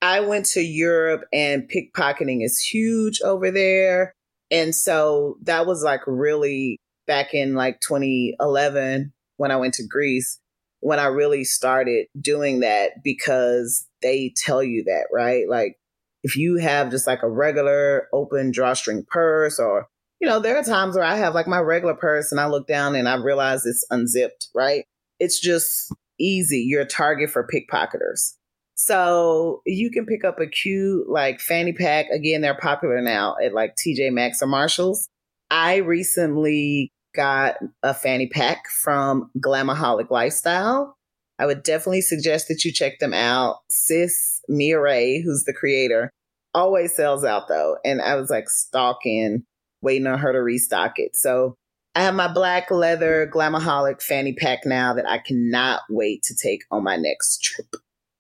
I 0.02 0.22
went 0.22 0.46
to 0.48 0.62
Europe 0.62 1.24
and 1.34 1.70
pickpocketing 1.70 2.44
is 2.44 2.60
huge 2.60 3.22
over 3.22 3.52
there. 3.52 4.14
And 4.50 4.74
so 4.74 5.38
that 5.44 5.66
was 5.66 5.84
like 5.84 6.02
really 6.08 6.80
back 7.06 7.34
in 7.34 7.54
like 7.54 7.80
2011 7.82 9.12
when 9.38 9.52
I 9.52 9.58
went 9.58 9.74
to 9.76 9.88
Greece, 9.88 10.40
when 10.80 11.00
I 11.00 11.06
really 11.06 11.44
started 11.44 12.08
doing 12.20 12.62
that 12.62 13.04
because 13.04 13.86
they 14.02 14.34
tell 14.36 14.64
you 14.64 14.84
that, 14.86 15.08
right? 15.12 15.48
Like 15.50 15.78
if 16.24 16.36
you 16.36 16.58
have 16.58 16.92
just 16.92 17.08
like 17.08 17.24
a 17.24 17.30
regular 17.30 18.08
open 18.14 18.52
drawstring 18.52 19.06
purse 19.10 19.60
or 19.60 19.88
you 20.20 20.28
know, 20.30 20.40
there 20.40 20.56
are 20.56 20.64
times 20.64 20.96
where 20.96 21.04
I 21.04 21.16
have 21.16 21.34
like 21.34 21.48
my 21.48 21.58
regular 21.58 21.96
purse 21.96 22.32
and 22.32 22.40
I 22.40 22.46
look 22.46 22.68
down 22.68 22.96
and 22.96 23.10
I 23.10 23.16
realize 23.16 23.66
it's 23.66 23.84
unzipped, 23.90 24.50
right? 24.54 24.86
It's 25.20 25.40
just 25.40 25.92
easy. 26.20 26.60
You're 26.60 26.84
a 26.84 26.86
target 26.86 27.32
for 27.32 27.48
pickpocketers. 27.48 28.36
So 28.76 29.62
you 29.66 29.90
can 29.90 30.06
pick 30.06 30.24
up 30.24 30.40
a 30.40 30.46
cute 30.46 31.10
like 31.10 31.42
fanny 31.42 31.74
pack. 31.74 32.06
Again, 32.12 32.42
they're 32.42 32.58
popular 32.58 33.02
now 33.02 33.36
at 33.44 33.54
like 33.54 33.76
TJ 33.76 34.12
Maxx 34.12 34.44
or 34.44 34.48
Marshalls. 34.48 35.08
I 35.50 35.78
recently 35.78 36.92
got 37.16 37.58
a 37.84 37.94
fanny 37.94 38.28
pack 38.28 38.64
from 38.70 39.30
Glamaholic 39.40 40.12
Lifestyle. 40.12 40.96
I 41.42 41.48
would 41.48 41.64
definitely 41.64 42.02
suggest 42.02 42.48
that 42.48 42.64
you 42.64 42.72
check 42.72 43.00
them 43.00 43.16
out. 43.16 43.62
Sis 43.72 44.42
Mia 44.48 44.78
who's 45.24 45.44
the 45.44 45.54
creator, 45.54 46.12
always 46.54 46.96
sells 46.96 47.26
out 47.26 47.48
though. 47.48 47.78
And 47.84 48.00
I 48.00 48.16
was 48.16 48.30
like 48.30 48.48
stalking 48.48 49.44
waiting 49.82 50.06
on 50.06 50.20
her 50.20 50.32
to 50.32 50.40
restock 50.40 51.00
it. 51.00 51.16
So 51.16 51.56
I 51.96 52.04
have 52.04 52.14
my 52.14 52.32
black 52.32 52.70
leather 52.70 53.28
Glamaholic 53.34 54.04
fanny 54.04 54.34
pack 54.34 54.60
now 54.66 54.94
that 54.94 55.10
I 55.10 55.18
cannot 55.18 55.82
wait 55.90 56.22
to 56.24 56.36
take 56.36 56.62
on 56.70 56.84
my 56.84 56.96
next 56.96 57.42
trip. 57.42 57.76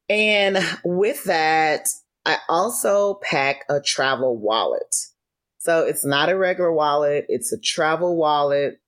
And 0.09 0.57
with 0.83 1.23
that, 1.25 1.87
I 2.25 2.37
also 2.49 3.19
pack 3.21 3.65
a 3.69 3.79
travel 3.79 4.35
wallet. 4.35 4.95
So 5.59 5.85
it's 5.85 6.03
not 6.03 6.29
a 6.29 6.37
regular 6.37 6.73
wallet, 6.73 7.25
it's 7.29 7.53
a 7.53 7.59
travel 7.59 8.17
wallet. 8.17 8.79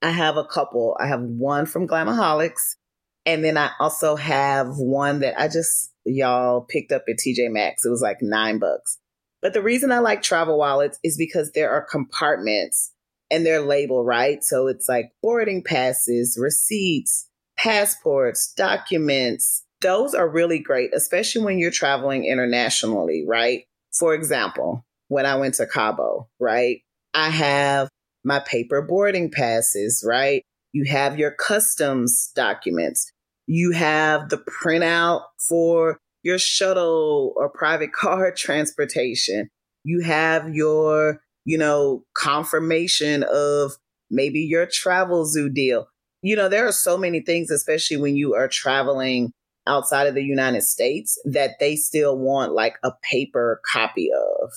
I 0.00 0.10
have 0.10 0.36
a 0.36 0.44
couple. 0.44 0.96
I 1.00 1.06
have 1.08 1.20
one 1.20 1.66
from 1.66 1.86
Glamaholics, 1.86 2.76
and 3.24 3.44
then 3.44 3.56
I 3.56 3.70
also 3.78 4.16
have 4.16 4.76
one 4.76 5.20
that 5.20 5.40
I 5.40 5.48
just, 5.48 5.92
y'all, 6.04 6.62
picked 6.62 6.92
up 6.92 7.04
at 7.08 7.16
TJ 7.16 7.50
Maxx. 7.50 7.84
It 7.84 7.90
was 7.90 8.02
like 8.02 8.18
nine 8.20 8.58
bucks. 8.58 8.98
But 9.40 9.54
the 9.54 9.62
reason 9.62 9.92
I 9.92 9.98
like 9.98 10.22
travel 10.22 10.58
wallets 10.58 10.98
is 11.02 11.16
because 11.16 11.52
there 11.52 11.70
are 11.70 11.84
compartments 11.84 12.92
and 13.30 13.44
they're 13.44 13.60
labeled, 13.60 14.06
right? 14.06 14.42
So 14.44 14.68
it's 14.68 14.88
like 14.88 15.10
boarding 15.22 15.62
passes, 15.64 16.38
receipts, 16.40 17.28
passports, 17.58 18.52
documents. 18.56 19.64
Those 19.80 20.14
are 20.14 20.28
really 20.28 20.60
great, 20.60 20.94
especially 20.94 21.44
when 21.44 21.58
you're 21.58 21.70
traveling 21.70 22.24
internationally, 22.24 23.24
right? 23.26 23.64
For 23.98 24.14
example, 24.14 24.84
when 25.08 25.26
I 25.26 25.36
went 25.36 25.54
to 25.54 25.66
Cabo, 25.66 26.28
right? 26.38 26.80
I 27.14 27.30
have 27.30 27.88
my 28.24 28.38
paper 28.38 28.80
boarding 28.82 29.30
passes, 29.30 30.04
right? 30.06 30.42
You 30.72 30.84
have 30.84 31.18
your 31.18 31.32
customs 31.32 32.30
documents. 32.34 33.11
You 33.46 33.72
have 33.72 34.28
the 34.28 34.38
printout 34.38 35.22
for 35.48 35.98
your 36.22 36.38
shuttle 36.38 37.32
or 37.36 37.48
private 37.48 37.92
car 38.00 38.32
transportation. 38.32 39.48
You 39.84 40.00
have 40.00 40.54
your, 40.54 41.20
you 41.44 41.58
know, 41.58 42.04
confirmation 42.14 43.24
of 43.24 43.72
maybe 44.10 44.40
your 44.40 44.66
Travelzoo 44.66 45.52
deal. 45.52 45.86
You 46.22 46.36
know, 46.36 46.48
there 46.48 46.66
are 46.66 46.72
so 46.72 46.96
many 46.96 47.20
things, 47.20 47.50
especially 47.50 47.96
when 47.96 48.14
you 48.14 48.34
are 48.34 48.46
traveling 48.46 49.32
outside 49.66 50.06
of 50.06 50.14
the 50.14 50.22
United 50.22 50.62
States, 50.62 51.20
that 51.24 51.52
they 51.58 51.74
still 51.74 52.16
want 52.16 52.52
like 52.52 52.76
a 52.84 52.92
paper 53.02 53.60
copy 53.72 54.10
of. 54.12 54.50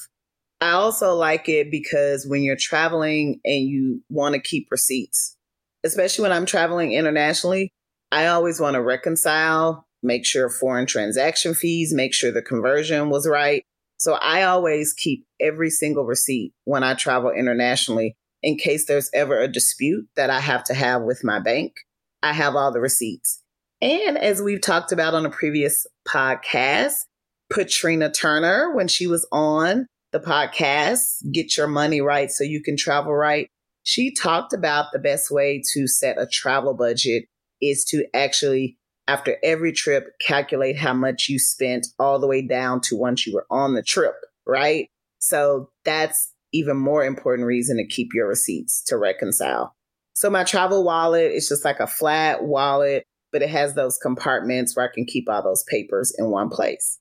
I 0.62 0.72
also 0.72 1.14
like 1.14 1.50
it 1.50 1.70
because 1.70 2.26
when 2.28 2.44
you're 2.44 2.56
traveling 2.56 3.40
and 3.44 3.68
you 3.68 4.04
want 4.10 4.36
to 4.36 4.42
keep 4.42 4.68
receipts, 4.72 5.36
especially 5.84 6.24
when 6.24 6.32
I'm 6.32 6.46
traveling 6.46 6.94
internationally, 6.94 7.72
I 8.16 8.28
always 8.28 8.62
want 8.62 8.76
to 8.76 8.82
reconcile 8.82 9.86
make 10.06 10.26
sure 10.26 10.50
foreign 10.50 10.86
transaction 10.86 11.54
fees, 11.54 11.94
make 11.94 12.14
sure 12.14 12.32
the 12.32 12.42
conversion 12.42 13.10
was 13.10 13.28
right. 13.28 13.64
So 13.98 14.14
I 14.14 14.44
always 14.44 14.94
keep 14.94 15.26
every 15.42 15.70
single 15.70 16.06
receipt 16.06 16.54
when 16.64 16.84
I 16.84 16.94
travel 16.94 17.32
internationally 17.32 18.16
in 18.42 18.58
case 18.58 18.86
there's 18.86 19.10
ever 19.14 19.42
a 19.42 19.52
dispute 19.52 20.08
that 20.16 20.30
I 20.30 20.40
have 20.40 20.64
to 20.66 20.74
have 20.74 21.02
with 21.02 21.24
my 21.24 21.40
bank. 21.40 21.74
I 22.22 22.34
have 22.34 22.56
all 22.56 22.72
the 22.72 22.80
receipts. 22.80 23.42
And 23.82 24.18
as 24.18 24.42
we've 24.42 24.62
talked 24.62 24.92
about 24.92 25.14
on 25.14 25.26
a 25.26 25.30
previous 25.30 25.86
podcast, 26.08 27.06
Patrina 27.52 28.12
Turner, 28.12 28.74
when 28.74 28.88
she 28.88 29.08
was 29.08 29.28
on 29.32 29.88
the 30.12 30.20
podcast, 30.20 31.30
Get 31.32 31.58
Your 31.58 31.68
Money 31.68 32.00
Right 32.02 32.32
So 32.32 32.44
You 32.44 32.62
Can 32.62 32.78
Travel 32.78 33.14
Right, 33.14 33.50
she 33.84 34.14
talked 34.14 34.54
about 34.54 34.92
the 34.94 35.00
best 35.00 35.30
way 35.30 35.62
to 35.74 35.88
set 35.88 36.18
a 36.18 36.26
travel 36.26 36.74
budget 36.74 37.26
is 37.70 37.84
to 37.86 38.06
actually 38.14 38.78
after 39.08 39.38
every 39.44 39.72
trip, 39.72 40.08
calculate 40.20 40.78
how 40.78 40.94
much 40.94 41.30
you 41.30 41.38
spent 41.38 41.88
all 42.00 42.20
the 42.20 42.28
way 42.28 42.42
down 42.42 42.82
to 42.82 42.96
once 42.96 43.26
you 43.26 43.34
were 43.34 43.46
on 43.50 43.76
the 43.76 43.84
trip, 43.84 44.16
right? 44.48 44.90
So 45.20 45.70
that's 45.84 46.34
even 46.54 46.78
more 46.78 47.04
important 47.04 47.48
reason 47.48 47.78
to 47.78 47.86
keep 47.86 48.10
your 48.14 48.28
receipts 48.28 48.84
to 48.86 48.98
reconcile. 48.98 49.76
So 50.14 50.30
my 50.30 50.44
travel 50.44 50.84
wallet 50.84 51.32
is 51.32 51.50
just 51.50 51.66
like 51.66 51.80
a 51.80 51.88
flat 51.88 52.44
wallet, 52.46 53.04
but 53.32 53.42
it 53.42 53.50
has 53.50 53.74
those 53.74 53.98
compartments 53.98 54.76
where 54.76 54.90
I 54.90 54.94
can 54.94 55.06
keep 55.06 55.30
all 55.30 55.44
those 55.44 55.64
papers 55.64 56.14
in 56.18 56.30
one 56.30 56.50
place. 56.50 57.00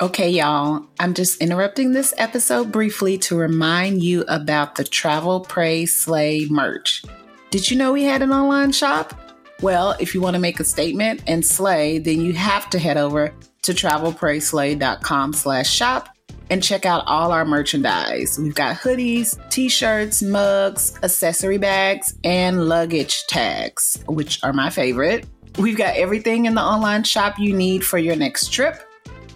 Okay, 0.00 0.30
y'all, 0.30 0.86
I'm 1.00 1.12
just 1.12 1.42
interrupting 1.42 1.92
this 1.92 2.14
episode 2.16 2.70
briefly 2.70 3.18
to 3.18 3.36
remind 3.36 4.00
you 4.00 4.24
about 4.28 4.76
the 4.76 4.84
Travel 4.84 5.40
Pray 5.40 5.86
Slay 5.86 6.46
merch. 6.48 7.02
Did 7.50 7.68
you 7.68 7.76
know 7.76 7.92
we 7.92 8.04
had 8.04 8.22
an 8.22 8.30
online 8.30 8.70
shop? 8.70 9.27
Well, 9.60 9.96
if 9.98 10.14
you 10.14 10.20
want 10.20 10.34
to 10.34 10.40
make 10.40 10.60
a 10.60 10.64
statement 10.64 11.22
and 11.26 11.44
slay, 11.44 11.98
then 11.98 12.20
you 12.20 12.32
have 12.34 12.70
to 12.70 12.78
head 12.78 12.96
over 12.96 13.34
to 13.62 13.72
travelprayslay.com 13.72 15.32
slash 15.32 15.70
shop 15.70 16.08
and 16.50 16.62
check 16.62 16.86
out 16.86 17.04
all 17.06 17.32
our 17.32 17.44
merchandise. 17.44 18.38
We've 18.38 18.54
got 18.54 18.76
hoodies, 18.76 19.38
t-shirts, 19.50 20.22
mugs, 20.22 20.98
accessory 21.02 21.58
bags, 21.58 22.14
and 22.24 22.68
luggage 22.68 23.26
tags, 23.26 24.02
which 24.06 24.42
are 24.42 24.52
my 24.52 24.70
favorite. 24.70 25.26
We've 25.58 25.76
got 25.76 25.96
everything 25.96 26.46
in 26.46 26.54
the 26.54 26.62
online 26.62 27.04
shop 27.04 27.38
you 27.38 27.54
need 27.54 27.84
for 27.84 27.98
your 27.98 28.16
next 28.16 28.52
trip. 28.52 28.80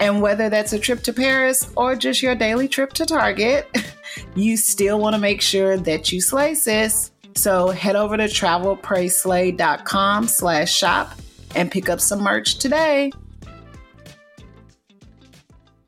And 0.01 0.23
whether 0.23 0.49
that's 0.49 0.73
a 0.73 0.79
trip 0.79 1.03
to 1.03 1.13
Paris 1.13 1.71
or 1.77 1.95
just 1.95 2.23
your 2.23 2.35
daily 2.35 2.69
trip 2.69 2.93
to 2.95 3.07
Target, 3.07 3.69
you 4.35 4.57
still 4.57 4.99
want 4.99 5.15
to 5.15 5.21
make 5.21 5.41
sure 5.41 5.77
that 5.77 6.13
you 6.13 6.21
slay, 6.21 6.55
sis. 6.55 7.12
So 7.35 7.69
head 7.69 7.97
over 7.97 8.17
to 8.17 8.25
travelprayslay.com 8.25 10.29
slash 10.29 10.73
shop 10.73 11.15
and 11.55 11.71
pick 11.71 11.89
up 11.89 12.01
some 12.01 12.23
merch 12.23 12.59
today. 12.59 13.13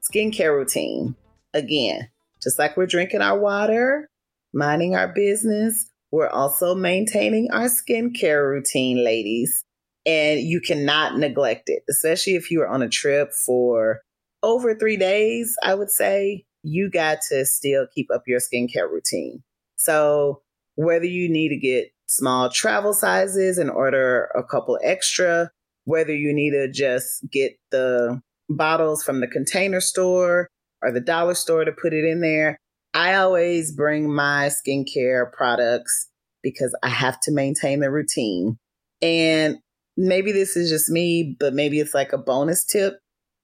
Skincare 0.02 0.56
routine. 0.56 1.16
Again, 1.52 2.08
just 2.42 2.58
like 2.58 2.76
we're 2.76 2.86
drinking 2.86 3.22
our 3.22 3.38
water, 3.38 4.08
minding 4.52 4.94
our 4.94 5.08
business, 5.08 5.90
we're 6.10 6.28
also 6.28 6.74
maintaining 6.74 7.50
our 7.50 7.66
skincare 7.66 8.48
routine, 8.48 9.04
ladies. 9.04 9.64
And 10.06 10.40
you 10.40 10.60
cannot 10.60 11.18
neglect 11.18 11.64
it, 11.66 11.82
especially 11.88 12.34
if 12.34 12.50
you 12.50 12.62
are 12.62 12.68
on 12.68 12.82
a 12.82 12.88
trip 12.88 13.32
for 13.32 14.00
over 14.42 14.74
three 14.74 14.96
days, 14.96 15.56
I 15.62 15.74
would 15.74 15.90
say 15.90 16.44
you 16.62 16.90
got 16.90 17.18
to 17.30 17.44
still 17.44 17.86
keep 17.92 18.08
up 18.14 18.22
your 18.26 18.38
skincare 18.38 18.90
routine. 18.90 19.42
So 19.76 20.42
whether 20.76 21.04
you 21.04 21.28
need 21.28 21.50
to 21.50 21.56
get 21.56 21.88
small 22.06 22.50
travel 22.50 22.92
sizes 22.92 23.58
and 23.58 23.70
order 23.70 24.30
a 24.36 24.42
couple 24.42 24.78
extra, 24.82 25.50
whether 25.84 26.14
you 26.14 26.34
need 26.34 26.50
to 26.50 26.70
just 26.70 27.24
get 27.30 27.52
the 27.70 28.20
bottles 28.48 29.02
from 29.02 29.20
the 29.20 29.26
container 29.26 29.80
store 29.80 30.48
or 30.82 30.92
the 30.92 31.00
dollar 31.00 31.34
store 31.34 31.64
to 31.64 31.72
put 31.72 31.92
it 31.92 32.04
in 32.04 32.20
there. 32.20 32.58
I 32.92 33.14
always 33.14 33.72
bring 33.72 34.12
my 34.12 34.50
skincare 34.50 35.32
products 35.32 36.08
because 36.42 36.76
I 36.82 36.90
have 36.90 37.18
to 37.20 37.32
maintain 37.32 37.80
the 37.80 37.90
routine. 37.90 38.58
And 39.02 39.58
maybe 39.96 40.30
this 40.30 40.56
is 40.56 40.70
just 40.70 40.90
me, 40.90 41.36
but 41.38 41.54
maybe 41.54 41.80
it's 41.80 41.94
like 41.94 42.12
a 42.12 42.18
bonus 42.18 42.64
tip. 42.64 42.98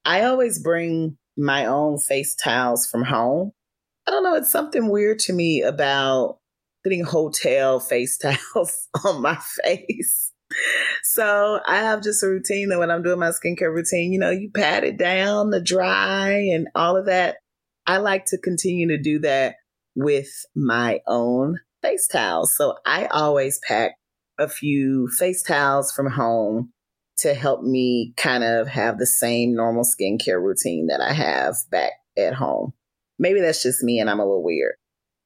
I 0.04 0.24
always 0.24 0.62
bring 0.62 1.16
my 1.36 1.66
own 1.66 1.98
face 1.98 2.34
towels 2.34 2.86
from 2.86 3.04
home. 3.04 3.52
I 4.06 4.10
don't 4.12 4.22
know, 4.22 4.34
it's 4.34 4.50
something 4.50 4.88
weird 4.88 5.18
to 5.20 5.32
me 5.32 5.62
about 5.62 6.38
putting 6.82 7.04
hotel 7.04 7.80
face 7.80 8.18
towels 8.18 8.88
on 9.04 9.22
my 9.22 9.38
face. 9.64 10.32
So 11.04 11.60
I 11.66 11.76
have 11.76 12.02
just 12.02 12.22
a 12.22 12.28
routine 12.28 12.70
that 12.70 12.78
when 12.78 12.90
I'm 12.90 13.02
doing 13.02 13.20
my 13.20 13.30
skincare 13.30 13.72
routine, 13.72 14.12
you 14.12 14.18
know, 14.18 14.30
you 14.30 14.50
pat 14.54 14.84
it 14.84 14.96
down, 14.96 15.50
the 15.50 15.62
dry 15.62 16.30
and 16.52 16.68
all 16.74 16.96
of 16.96 17.06
that. 17.06 17.36
I 17.86 17.98
like 17.98 18.26
to 18.26 18.38
continue 18.38 18.88
to 18.88 18.98
do 18.98 19.20
that 19.20 19.56
with 19.94 20.28
my 20.54 21.00
own 21.06 21.58
face 21.82 22.08
towels. 22.08 22.56
So 22.56 22.76
I 22.84 23.06
always 23.06 23.60
pack 23.66 23.92
a 24.38 24.48
few 24.48 25.08
face 25.08 25.42
towels 25.42 25.92
from 25.92 26.10
home 26.10 26.72
to 27.18 27.34
help 27.34 27.62
me 27.62 28.14
kind 28.16 28.42
of 28.42 28.66
have 28.68 28.98
the 28.98 29.06
same 29.06 29.54
normal 29.54 29.84
skincare 29.84 30.42
routine 30.42 30.86
that 30.86 31.00
I 31.00 31.12
have 31.12 31.56
back 31.70 31.92
at 32.16 32.34
home. 32.34 32.72
Maybe 33.18 33.40
that's 33.40 33.62
just 33.62 33.82
me 33.82 33.98
and 34.00 34.08
I'm 34.08 34.20
a 34.20 34.24
little 34.24 34.42
weird. 34.42 34.74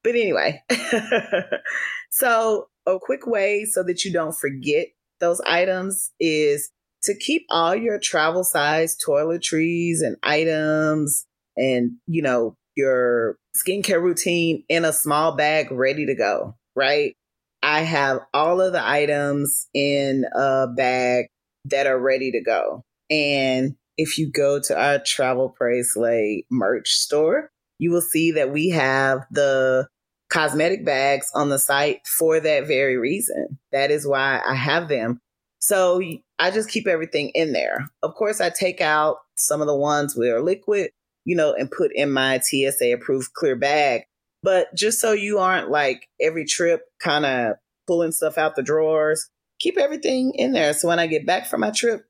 But 0.04 0.14
anyway, 0.14 0.62
so 2.10 2.68
a 2.86 2.98
quick 3.00 3.26
way 3.26 3.64
so 3.64 3.82
that 3.82 4.04
you 4.04 4.12
don't 4.12 4.36
forget 4.36 4.88
those 5.18 5.40
items 5.46 6.12
is 6.20 6.70
to 7.04 7.16
keep 7.16 7.46
all 7.50 7.74
your 7.74 7.98
travel 7.98 8.44
size 8.44 8.96
toiletries 8.96 10.02
and 10.02 10.16
items 10.22 11.24
and, 11.56 11.92
you 12.06 12.22
know, 12.22 12.54
your 12.76 13.36
skincare 13.56 14.02
routine 14.02 14.64
in 14.68 14.84
a 14.84 14.92
small 14.92 15.36
bag 15.36 15.72
ready 15.72 16.06
to 16.06 16.14
go, 16.14 16.54
right? 16.76 17.14
I 17.62 17.80
have 17.80 18.20
all 18.34 18.60
of 18.60 18.72
the 18.72 18.86
items 18.86 19.68
in 19.72 20.24
a 20.34 20.66
bag 20.66 21.26
that 21.66 21.86
are 21.86 21.98
ready 21.98 22.30
to 22.32 22.42
go. 22.42 22.82
And 23.08 23.76
if 23.96 24.18
you 24.18 24.30
go 24.30 24.60
to 24.60 24.78
our 24.78 24.98
Travel 24.98 25.54
Pray 25.56 25.82
Slay 25.82 26.44
merch 26.50 26.90
store, 26.90 27.50
you 27.78 27.90
will 27.90 28.02
see 28.02 28.32
that 28.32 28.52
we 28.52 28.68
have 28.70 29.20
the 29.30 29.88
cosmetic 30.34 30.84
bags 30.84 31.30
on 31.32 31.48
the 31.48 31.60
site 31.60 32.04
for 32.08 32.40
that 32.40 32.66
very 32.66 32.96
reason. 32.96 33.56
That 33.70 33.92
is 33.92 34.04
why 34.04 34.40
I 34.44 34.56
have 34.56 34.88
them. 34.88 35.20
So 35.60 36.02
I 36.40 36.50
just 36.50 36.68
keep 36.68 36.88
everything 36.88 37.30
in 37.34 37.52
there. 37.52 37.88
Of 38.02 38.16
course, 38.16 38.40
I 38.40 38.50
take 38.50 38.80
out 38.80 39.18
some 39.36 39.60
of 39.60 39.68
the 39.68 39.76
ones 39.76 40.18
are 40.18 40.42
liquid, 40.42 40.90
you 41.24 41.36
know, 41.36 41.54
and 41.54 41.70
put 41.70 41.92
in 41.94 42.10
my 42.10 42.40
TSA 42.40 42.92
approved 42.92 43.32
clear 43.34 43.54
bag. 43.54 44.02
But 44.42 44.74
just 44.74 45.00
so 45.00 45.12
you 45.12 45.38
aren't 45.38 45.70
like 45.70 46.08
every 46.20 46.44
trip 46.44 46.82
kind 47.00 47.24
of 47.24 47.54
pulling 47.86 48.12
stuff 48.12 48.36
out 48.36 48.56
the 48.56 48.62
drawers, 48.62 49.30
keep 49.60 49.78
everything 49.78 50.32
in 50.34 50.52
there. 50.52 50.72
So 50.74 50.88
when 50.88 50.98
I 50.98 51.06
get 51.06 51.26
back 51.26 51.46
from 51.46 51.60
my 51.60 51.70
trip, 51.70 52.04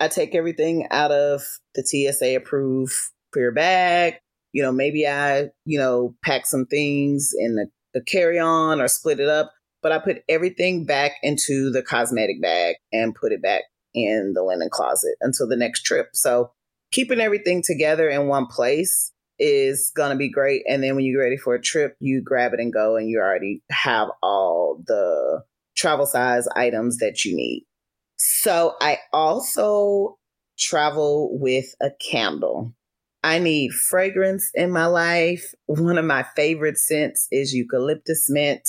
I 0.00 0.08
take 0.08 0.34
everything 0.34 0.88
out 0.90 1.12
of 1.12 1.42
the 1.74 1.84
TSA 1.84 2.34
approved 2.34 2.94
clear 3.30 3.52
bag. 3.52 4.14
You 4.52 4.62
know, 4.62 4.72
maybe 4.72 5.06
I, 5.06 5.48
you 5.64 5.78
know, 5.78 6.14
pack 6.24 6.46
some 6.46 6.66
things 6.66 7.32
in 7.36 7.56
the, 7.56 7.66
the 7.94 8.02
carry 8.02 8.38
on 8.38 8.80
or 8.80 8.88
split 8.88 9.20
it 9.20 9.28
up, 9.28 9.52
but 9.82 9.92
I 9.92 9.98
put 9.98 10.22
everything 10.28 10.84
back 10.84 11.12
into 11.22 11.70
the 11.70 11.82
cosmetic 11.82 12.40
bag 12.40 12.76
and 12.92 13.14
put 13.14 13.32
it 13.32 13.42
back 13.42 13.62
in 13.94 14.32
the 14.34 14.42
linen 14.42 14.68
closet 14.70 15.16
until 15.20 15.48
the 15.48 15.56
next 15.56 15.82
trip. 15.82 16.08
So 16.14 16.52
keeping 16.92 17.20
everything 17.20 17.62
together 17.64 18.08
in 18.08 18.28
one 18.28 18.46
place 18.46 19.12
is 19.38 19.92
going 19.94 20.10
to 20.10 20.16
be 20.16 20.30
great. 20.30 20.62
And 20.68 20.82
then 20.82 20.96
when 20.96 21.04
you're 21.04 21.22
ready 21.22 21.36
for 21.36 21.54
a 21.54 21.62
trip, 21.62 21.96
you 22.00 22.22
grab 22.22 22.54
it 22.54 22.60
and 22.60 22.72
go, 22.72 22.96
and 22.96 23.08
you 23.08 23.20
already 23.20 23.62
have 23.70 24.08
all 24.22 24.82
the 24.86 25.44
travel 25.76 26.06
size 26.06 26.48
items 26.56 26.98
that 26.98 27.24
you 27.24 27.36
need. 27.36 27.64
So 28.16 28.74
I 28.80 28.98
also 29.12 30.18
travel 30.58 31.38
with 31.38 31.66
a 31.80 31.90
candle. 32.10 32.74
I 33.22 33.38
need 33.38 33.72
fragrance 33.72 34.50
in 34.54 34.70
my 34.70 34.86
life. 34.86 35.54
One 35.66 35.98
of 35.98 36.04
my 36.04 36.24
favorite 36.36 36.78
scents 36.78 37.26
is 37.30 37.52
eucalyptus 37.52 38.26
mint. 38.28 38.68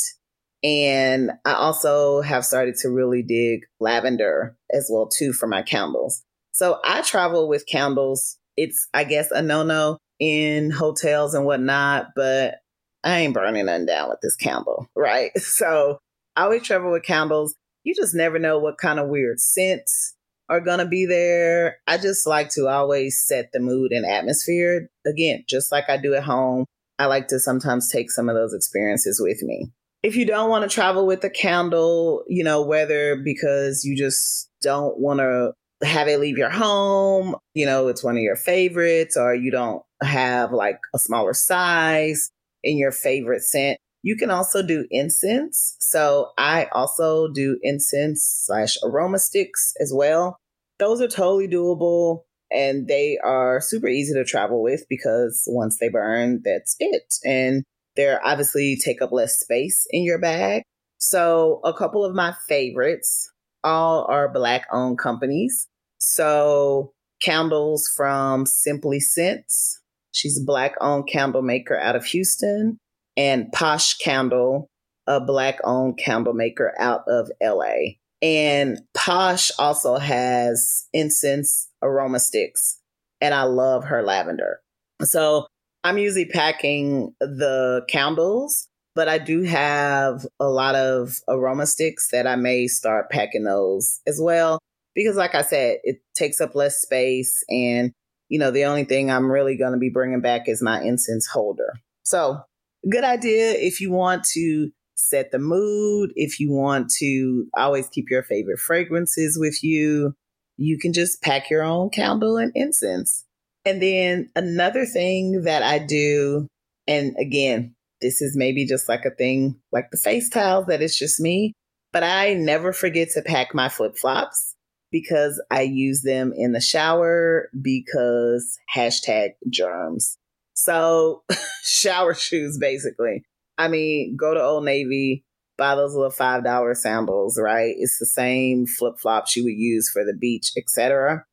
And 0.63 1.32
I 1.46 1.53
also 1.53 2.22
have 2.22 2.46
started 2.46 2.75
to 2.82 2.89
really 2.89 3.24
dig 3.24 3.62
lavender 3.79 4.58
as 4.72 4.89
well 4.91 5.08
too 5.08 5.32
for 5.32 5.48
my 5.48 5.62
candles. 5.62 6.24
So 6.51 6.79
I 6.84 7.01
travel 7.01 7.48
with 7.48 7.68
candles. 7.68 8.38
It's, 8.58 8.89
I 8.94 9.06
guess, 9.06 9.32
a 9.32 9.41
no-no 9.41 9.98
in 10.20 10.72
hotels 10.72 11.34
and 11.34 11.46
whatnot, 11.46 12.08
but 12.15 12.56
I 13.03 13.20
ain't 13.20 13.34
burning 13.34 13.68
nothing 13.68 13.86
down 13.86 14.10
with 14.10 14.20
this 14.22 14.36
candle, 14.36 14.89
right? 14.96 15.32
So 15.38 16.00
I 16.36 16.44
always 16.44 16.63
travel 16.63 16.91
with 16.91 17.03
candles. 17.03 17.56
You 17.84 17.96
just 17.96 18.13
never 18.13 18.39
know 18.39 18.60
what 18.60 18.77
kind 18.77 19.00
of 19.00 19.08
weird 19.08 19.39
scents 19.39 20.15
are 20.50 20.60
going 20.60 20.79
to 20.79 20.86
be 20.86 21.06
there. 21.06 21.77
I 21.88 21.98
just 21.98 22.27
like 22.27 22.50
to 22.51 22.68
always 22.68 23.24
set 23.25 23.51
the 23.53 23.60
mood 23.60 23.91
and 23.91 24.06
atmosphere. 24.06 24.89
Again, 25.06 25.44
just 25.48 25.72
like 25.72 25.86
I 25.89 25.98
do 25.98 26.15
at 26.15 26.24
home, 26.24 26.65
I 26.98 27.06
like 27.06 27.27
to 27.29 27.39
sometimes 27.39 27.91
take 27.91 28.12
some 28.12 28.29
of 28.29 28.36
those 28.36 28.53
experiences 28.53 29.22
with 29.24 29.41
me. 29.44 29.72
If 30.01 30.15
you 30.15 30.25
don't 30.25 30.50
want 30.50 30.70
to 30.70 30.74
travel 30.74 31.06
with 31.06 31.24
a 31.24 31.29
candle, 31.29 32.24
you 32.27 32.43
know, 32.43 32.62
whether 32.62 33.17
because 33.17 33.84
you 33.84 33.97
just 33.97 34.50
don't 34.62 34.97
want 35.00 35.19
to 35.19 35.54
have 35.84 36.08
it 36.08 36.19
leave 36.19 36.38
your 36.38 36.50
home, 36.50 37.36
you 37.54 37.65
know, 37.65 37.88
it's 37.88 38.04
one 38.04 38.15
of 38.15 38.23
your 38.23 38.36
favorites, 38.36 39.15
or 39.17 39.36
you 39.36 39.52
don't 39.52 39.84
have 40.02 40.52
like 40.52 40.80
a 40.93 41.00
smaller 41.00 41.34
size 41.34 42.30
in 42.63 42.78
your 42.78 42.91
favorite 42.91 43.41
scent, 43.41 43.78
you 44.02 44.15
can 44.15 44.32
also 44.32 44.62
do 44.62 44.86
incense. 44.89 45.76
So 45.80 46.32
I 46.38 46.67
also 46.71 47.28
do 47.28 47.58
incense 47.62 48.26
slash 48.45 48.78
aroma 48.84 49.19
sticks 49.19 49.73
as 49.82 49.91
well. 49.93 50.38
Those 50.80 51.02
are 51.02 51.08
totally 51.08 51.48
doable 51.48 52.24
and 52.52 52.88
they 52.88 53.18
are 53.24 53.62
super 53.62 53.88
easy 53.88 54.13
to 54.13 54.24
travel 54.24 54.63
with 54.63 54.86
because 54.89 55.44
once 55.48 55.78
they 55.80 55.89
burn, 55.89 56.42
that's 56.44 56.76
it. 56.80 57.13
And 57.24 57.63
they're 57.96 58.26
obviously 58.26 58.78
take 58.84 59.02
up 59.02 59.12
less 59.12 59.39
space 59.39 59.86
in 59.92 60.04
your 60.04 60.20
bag. 60.20 60.63
So 60.98 61.62
a 61.63 61.74
couple 61.74 62.04
of 62.04 62.15
my 62.15 62.34
favorites 62.48 63.32
all 63.63 64.06
are 64.10 64.32
black 64.32 64.65
owned 64.72 64.98
companies. 64.98 65.68
So 65.98 66.94
candles 67.22 67.92
from 67.96 68.46
Simply 68.46 69.00
Scents. 69.00 69.82
She's 70.12 70.39
a 70.42 70.46
black 70.46 70.76
owned 70.82 71.08
candle 71.08 71.42
maker 71.42 71.78
out 71.78 71.96
of 71.96 72.06
Houston 72.06 72.78
and 73.15 73.52
Posh 73.52 73.98
Candle, 73.98 74.70
a 75.08 75.20
black 75.20 75.60
owned 75.63 75.98
candle 75.98 76.34
maker 76.34 76.74
out 76.80 77.04
of 77.08 77.30
LA. 77.42 77.96
And 78.21 78.79
Posh 78.93 79.51
also 79.58 79.97
has 79.97 80.88
incense 80.93 81.69
aroma 81.82 82.19
sticks, 82.19 82.79
and 83.21 83.34
I 83.34 83.43
love 83.43 83.86
her 83.86 84.03
lavender. 84.03 84.60
So 85.03 85.47
I'm 85.84 85.97
usually 85.97 86.25
packing 86.25 87.13
the 87.21 87.86
candles, 87.88 88.67
but 88.95 89.08
I 89.08 89.17
do 89.17 89.43
have 89.43 90.25
a 90.39 90.49
lot 90.49 90.75
of 90.75 91.19
aroma 91.29 91.65
sticks 91.65 92.10
that 92.12 92.27
I 92.27 92.36
may 92.36 92.67
start 92.67 93.10
packing 93.10 93.45
those 93.45 94.01
as 94.05 94.19
well. 94.21 94.60
Because, 94.95 95.15
like 95.15 95.36
I 95.36 95.43
said, 95.43 95.77
it 95.84 96.01
takes 96.15 96.41
up 96.41 96.55
less 96.55 96.82
space. 96.82 97.43
And, 97.47 97.93
you 98.27 98.39
know, 98.39 98.51
the 98.51 98.65
only 98.65 98.84
thing 98.84 99.10
I'm 99.10 99.32
really 99.32 99.55
going 99.55 99.71
to 99.71 99.77
be 99.77 99.89
bringing 99.89 100.19
back 100.19 100.49
is 100.49 100.62
my 100.62 100.82
incense 100.82 101.27
holder. 101.27 101.73
So 102.03 102.41
good 102.89 103.05
idea 103.05 103.51
if 103.51 103.79
you 103.79 103.91
want 103.91 104.25
to 104.34 104.71
set 104.99 105.31
the 105.31 105.39
mood, 105.39 106.12
if 106.15 106.39
you 106.39 106.51
want 106.51 106.91
to 106.99 107.47
always 107.55 107.88
keep 107.88 108.09
your 108.09 108.23
favorite 108.23 108.59
fragrances 108.59 109.38
with 109.39 109.63
you, 109.63 110.13
you 110.57 110.77
can 110.77 110.91
just 110.91 111.21
pack 111.21 111.49
your 111.49 111.63
own 111.63 111.89
candle 111.89 112.38
and 112.38 112.51
incense. 112.53 113.25
And 113.65 113.81
then 113.81 114.29
another 114.35 114.85
thing 114.85 115.43
that 115.43 115.63
I 115.63 115.79
do, 115.79 116.47
and 116.88 117.15
again, 117.17 117.75
this 118.01 118.21
is 118.21 118.35
maybe 118.35 118.65
just 118.65 118.89
like 118.89 119.05
a 119.05 119.12
thing 119.12 119.59
like 119.71 119.89
the 119.91 119.97
face 119.97 120.29
towels 120.29 120.65
that 120.67 120.81
it's 120.81 120.97
just 120.97 121.19
me, 121.19 121.53
but 121.91 122.03
I 122.03 122.33
never 122.33 122.73
forget 122.73 123.09
to 123.12 123.21
pack 123.21 123.53
my 123.53 123.69
flip 123.69 123.97
flops 123.97 124.55
because 124.91 125.41
I 125.51 125.62
use 125.62 126.01
them 126.01 126.33
in 126.35 126.51
the 126.51 126.62
shower 126.62 127.49
because 127.62 128.57
hashtag 128.73 129.31
germs. 129.49 130.17
So 130.53 131.23
shower 131.63 132.13
shoes, 132.13 132.57
basically. 132.59 133.23
I 133.60 133.67
mean, 133.67 134.15
go 134.15 134.34
to 134.34 134.41
Old 134.41 134.63
Navy, 134.63 135.26
buy 135.58 135.76
those 135.76 135.93
little 135.93 136.10
five 136.10 136.43
dollar 136.43 136.74
sandals, 136.74 137.38
right? 137.39 137.76
It's 137.78 138.00
the 138.00 138.06
same 138.06 138.65
flip 138.65 138.98
flops 138.98 139.36
you 139.36 139.43
would 139.43 139.58
use 139.58 139.89
for 139.89 140.04
the 140.04 140.13
beach, 140.13 140.54
etc. 140.58 141.26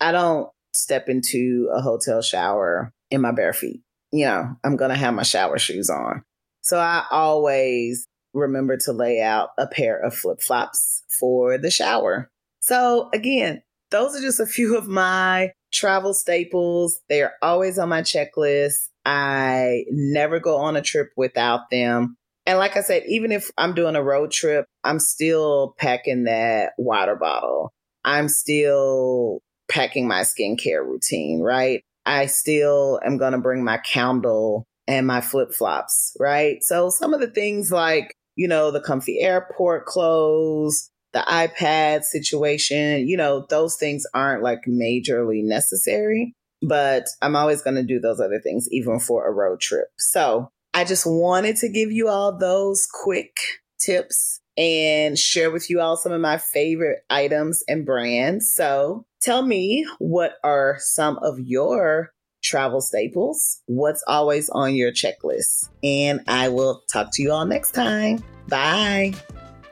I 0.00 0.12
don't 0.12 0.48
step 0.72 1.08
into 1.08 1.68
a 1.74 1.82
hotel 1.82 2.22
shower 2.22 2.92
in 3.10 3.20
my 3.20 3.32
bare 3.32 3.52
feet. 3.52 3.82
You 4.12 4.26
know, 4.26 4.56
I'm 4.64 4.76
gonna 4.76 4.96
have 4.96 5.12
my 5.12 5.24
shower 5.24 5.58
shoes 5.58 5.90
on. 5.90 6.22
So 6.62 6.78
I 6.78 7.04
always 7.10 8.06
remember 8.32 8.76
to 8.76 8.92
lay 8.92 9.20
out 9.20 9.50
a 9.58 9.66
pair 9.66 9.98
of 9.98 10.14
flip 10.14 10.40
flops 10.40 11.02
for 11.18 11.58
the 11.58 11.70
shower. 11.70 12.30
So 12.60 13.10
again, 13.12 13.62
those 13.90 14.16
are 14.16 14.22
just 14.22 14.40
a 14.40 14.46
few 14.46 14.76
of 14.76 14.86
my 14.86 15.50
travel 15.72 16.14
staples. 16.14 17.00
They 17.08 17.22
are 17.22 17.32
always 17.42 17.78
on 17.78 17.88
my 17.88 18.02
checklist. 18.02 18.76
I 19.04 19.84
never 19.90 20.40
go 20.40 20.56
on 20.58 20.76
a 20.76 20.82
trip 20.82 21.10
without 21.16 21.70
them. 21.70 22.16
And 22.46 22.58
like 22.58 22.76
I 22.76 22.80
said, 22.80 23.04
even 23.06 23.30
if 23.32 23.50
I'm 23.56 23.74
doing 23.74 23.96
a 23.96 24.02
road 24.02 24.32
trip, 24.32 24.66
I'm 24.82 24.98
still 24.98 25.74
packing 25.78 26.24
that 26.24 26.72
water 26.76 27.16
bottle. 27.16 27.72
I'm 28.04 28.28
still 28.28 29.40
packing 29.68 30.08
my 30.08 30.22
skincare 30.22 30.84
routine, 30.84 31.40
right? 31.40 31.82
I 32.04 32.26
still 32.26 33.00
am 33.04 33.16
going 33.16 33.32
to 33.32 33.38
bring 33.38 33.64
my 33.64 33.78
candle 33.78 34.66
and 34.88 35.06
my 35.06 35.20
flip 35.20 35.52
flops, 35.52 36.16
right? 36.18 36.62
So 36.62 36.90
some 36.90 37.14
of 37.14 37.20
the 37.20 37.30
things 37.30 37.70
like, 37.70 38.14
you 38.34 38.48
know, 38.48 38.70
the 38.70 38.80
comfy 38.80 39.20
airport 39.20 39.86
clothes, 39.86 40.90
the 41.12 41.20
iPad 41.20 42.02
situation, 42.02 43.06
you 43.06 43.16
know, 43.16 43.46
those 43.48 43.76
things 43.76 44.04
aren't 44.14 44.42
like 44.42 44.62
majorly 44.68 45.44
necessary, 45.44 46.34
but 46.62 47.06
I'm 47.20 47.36
always 47.36 47.62
going 47.62 47.76
to 47.76 47.82
do 47.82 48.00
those 48.00 48.20
other 48.20 48.40
things, 48.40 48.68
even 48.70 48.98
for 48.98 49.26
a 49.26 49.32
road 49.32 49.60
trip. 49.60 49.88
So 49.98 50.50
I 50.74 50.84
just 50.84 51.06
wanted 51.06 51.56
to 51.56 51.68
give 51.68 51.90
you 51.90 52.08
all 52.08 52.36
those 52.36 52.86
quick 52.90 53.36
tips 53.78 54.40
and 54.56 55.18
share 55.18 55.50
with 55.50 55.70
you 55.70 55.80
all 55.80 55.96
some 55.96 56.12
of 56.12 56.20
my 56.20 56.38
favorite 56.38 57.00
items 57.10 57.62
and 57.68 57.86
brands. 57.86 58.52
So 58.54 59.04
tell 59.20 59.42
me 59.42 59.86
what 59.98 60.34
are 60.44 60.76
some 60.78 61.18
of 61.18 61.38
your 61.40 62.12
travel 62.42 62.80
staples? 62.80 63.62
What's 63.66 64.04
always 64.06 64.50
on 64.50 64.74
your 64.74 64.92
checklist? 64.92 65.68
And 65.82 66.20
I 66.28 66.48
will 66.48 66.82
talk 66.92 67.08
to 67.14 67.22
you 67.22 67.32
all 67.32 67.46
next 67.46 67.72
time. 67.72 68.22
Bye. 68.48 69.14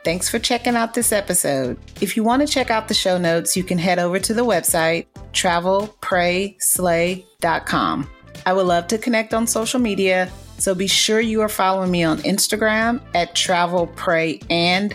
Thanks 0.04 0.28
for 0.28 0.38
checking 0.38 0.76
out 0.76 0.94
this 0.94 1.12
episode. 1.12 1.78
If 2.00 2.16
you 2.16 2.24
want 2.24 2.40
to 2.40 2.48
check 2.48 2.70
out 2.70 2.88
the 2.88 2.94
show 2.94 3.18
notes, 3.18 3.54
you 3.56 3.62
can 3.62 3.78
head 3.78 3.98
over 3.98 4.18
to 4.18 4.32
the 4.32 4.44
website 4.44 5.06
travelprayslay.com. 5.32 8.10
I 8.46 8.54
would 8.54 8.66
love 8.66 8.86
to 8.88 8.98
connect 8.98 9.34
on 9.34 9.46
social 9.46 9.78
media, 9.78 10.30
so 10.56 10.74
be 10.74 10.86
sure 10.86 11.20
you 11.20 11.42
are 11.42 11.48
following 11.48 11.90
me 11.90 12.02
on 12.02 12.16
Instagram 12.18 13.02
at 13.14 13.34
Travel 13.34 13.88
Pray 13.88 14.40
and 14.48 14.94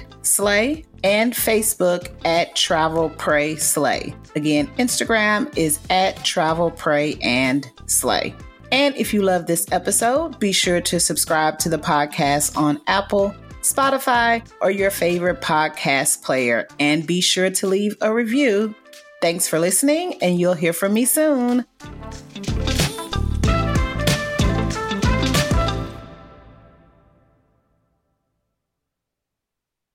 Facebook 1.03 2.09
at 2.25 2.55
Travel 2.55 3.11
Pray 3.11 3.57
Slay. 3.57 4.15
Again, 4.35 4.65
Instagram 4.77 5.55
is 5.55 5.77
at 5.91 6.25
Travel 6.25 6.71
Pray 6.71 7.19
and 7.21 7.69
Slay. 7.85 8.33
And 8.71 8.95
if 8.95 9.13
you 9.13 9.21
love 9.21 9.45
this 9.45 9.71
episode, 9.71 10.39
be 10.39 10.51
sure 10.51 10.81
to 10.81 10.99
subscribe 10.99 11.59
to 11.59 11.69
the 11.69 11.77
podcast 11.77 12.57
on 12.57 12.81
Apple, 12.87 13.35
Spotify, 13.65 14.47
or 14.61 14.71
your 14.71 14.91
favorite 14.91 15.41
podcast 15.41 16.23
player. 16.23 16.67
And 16.79 17.05
be 17.05 17.21
sure 17.21 17.49
to 17.49 17.67
leave 17.67 17.97
a 18.01 18.13
review. 18.13 18.75
Thanks 19.21 19.47
for 19.47 19.59
listening, 19.59 20.21
and 20.21 20.39
you'll 20.39 20.53
hear 20.53 20.73
from 20.73 20.93
me 20.93 21.05
soon. 21.05 21.65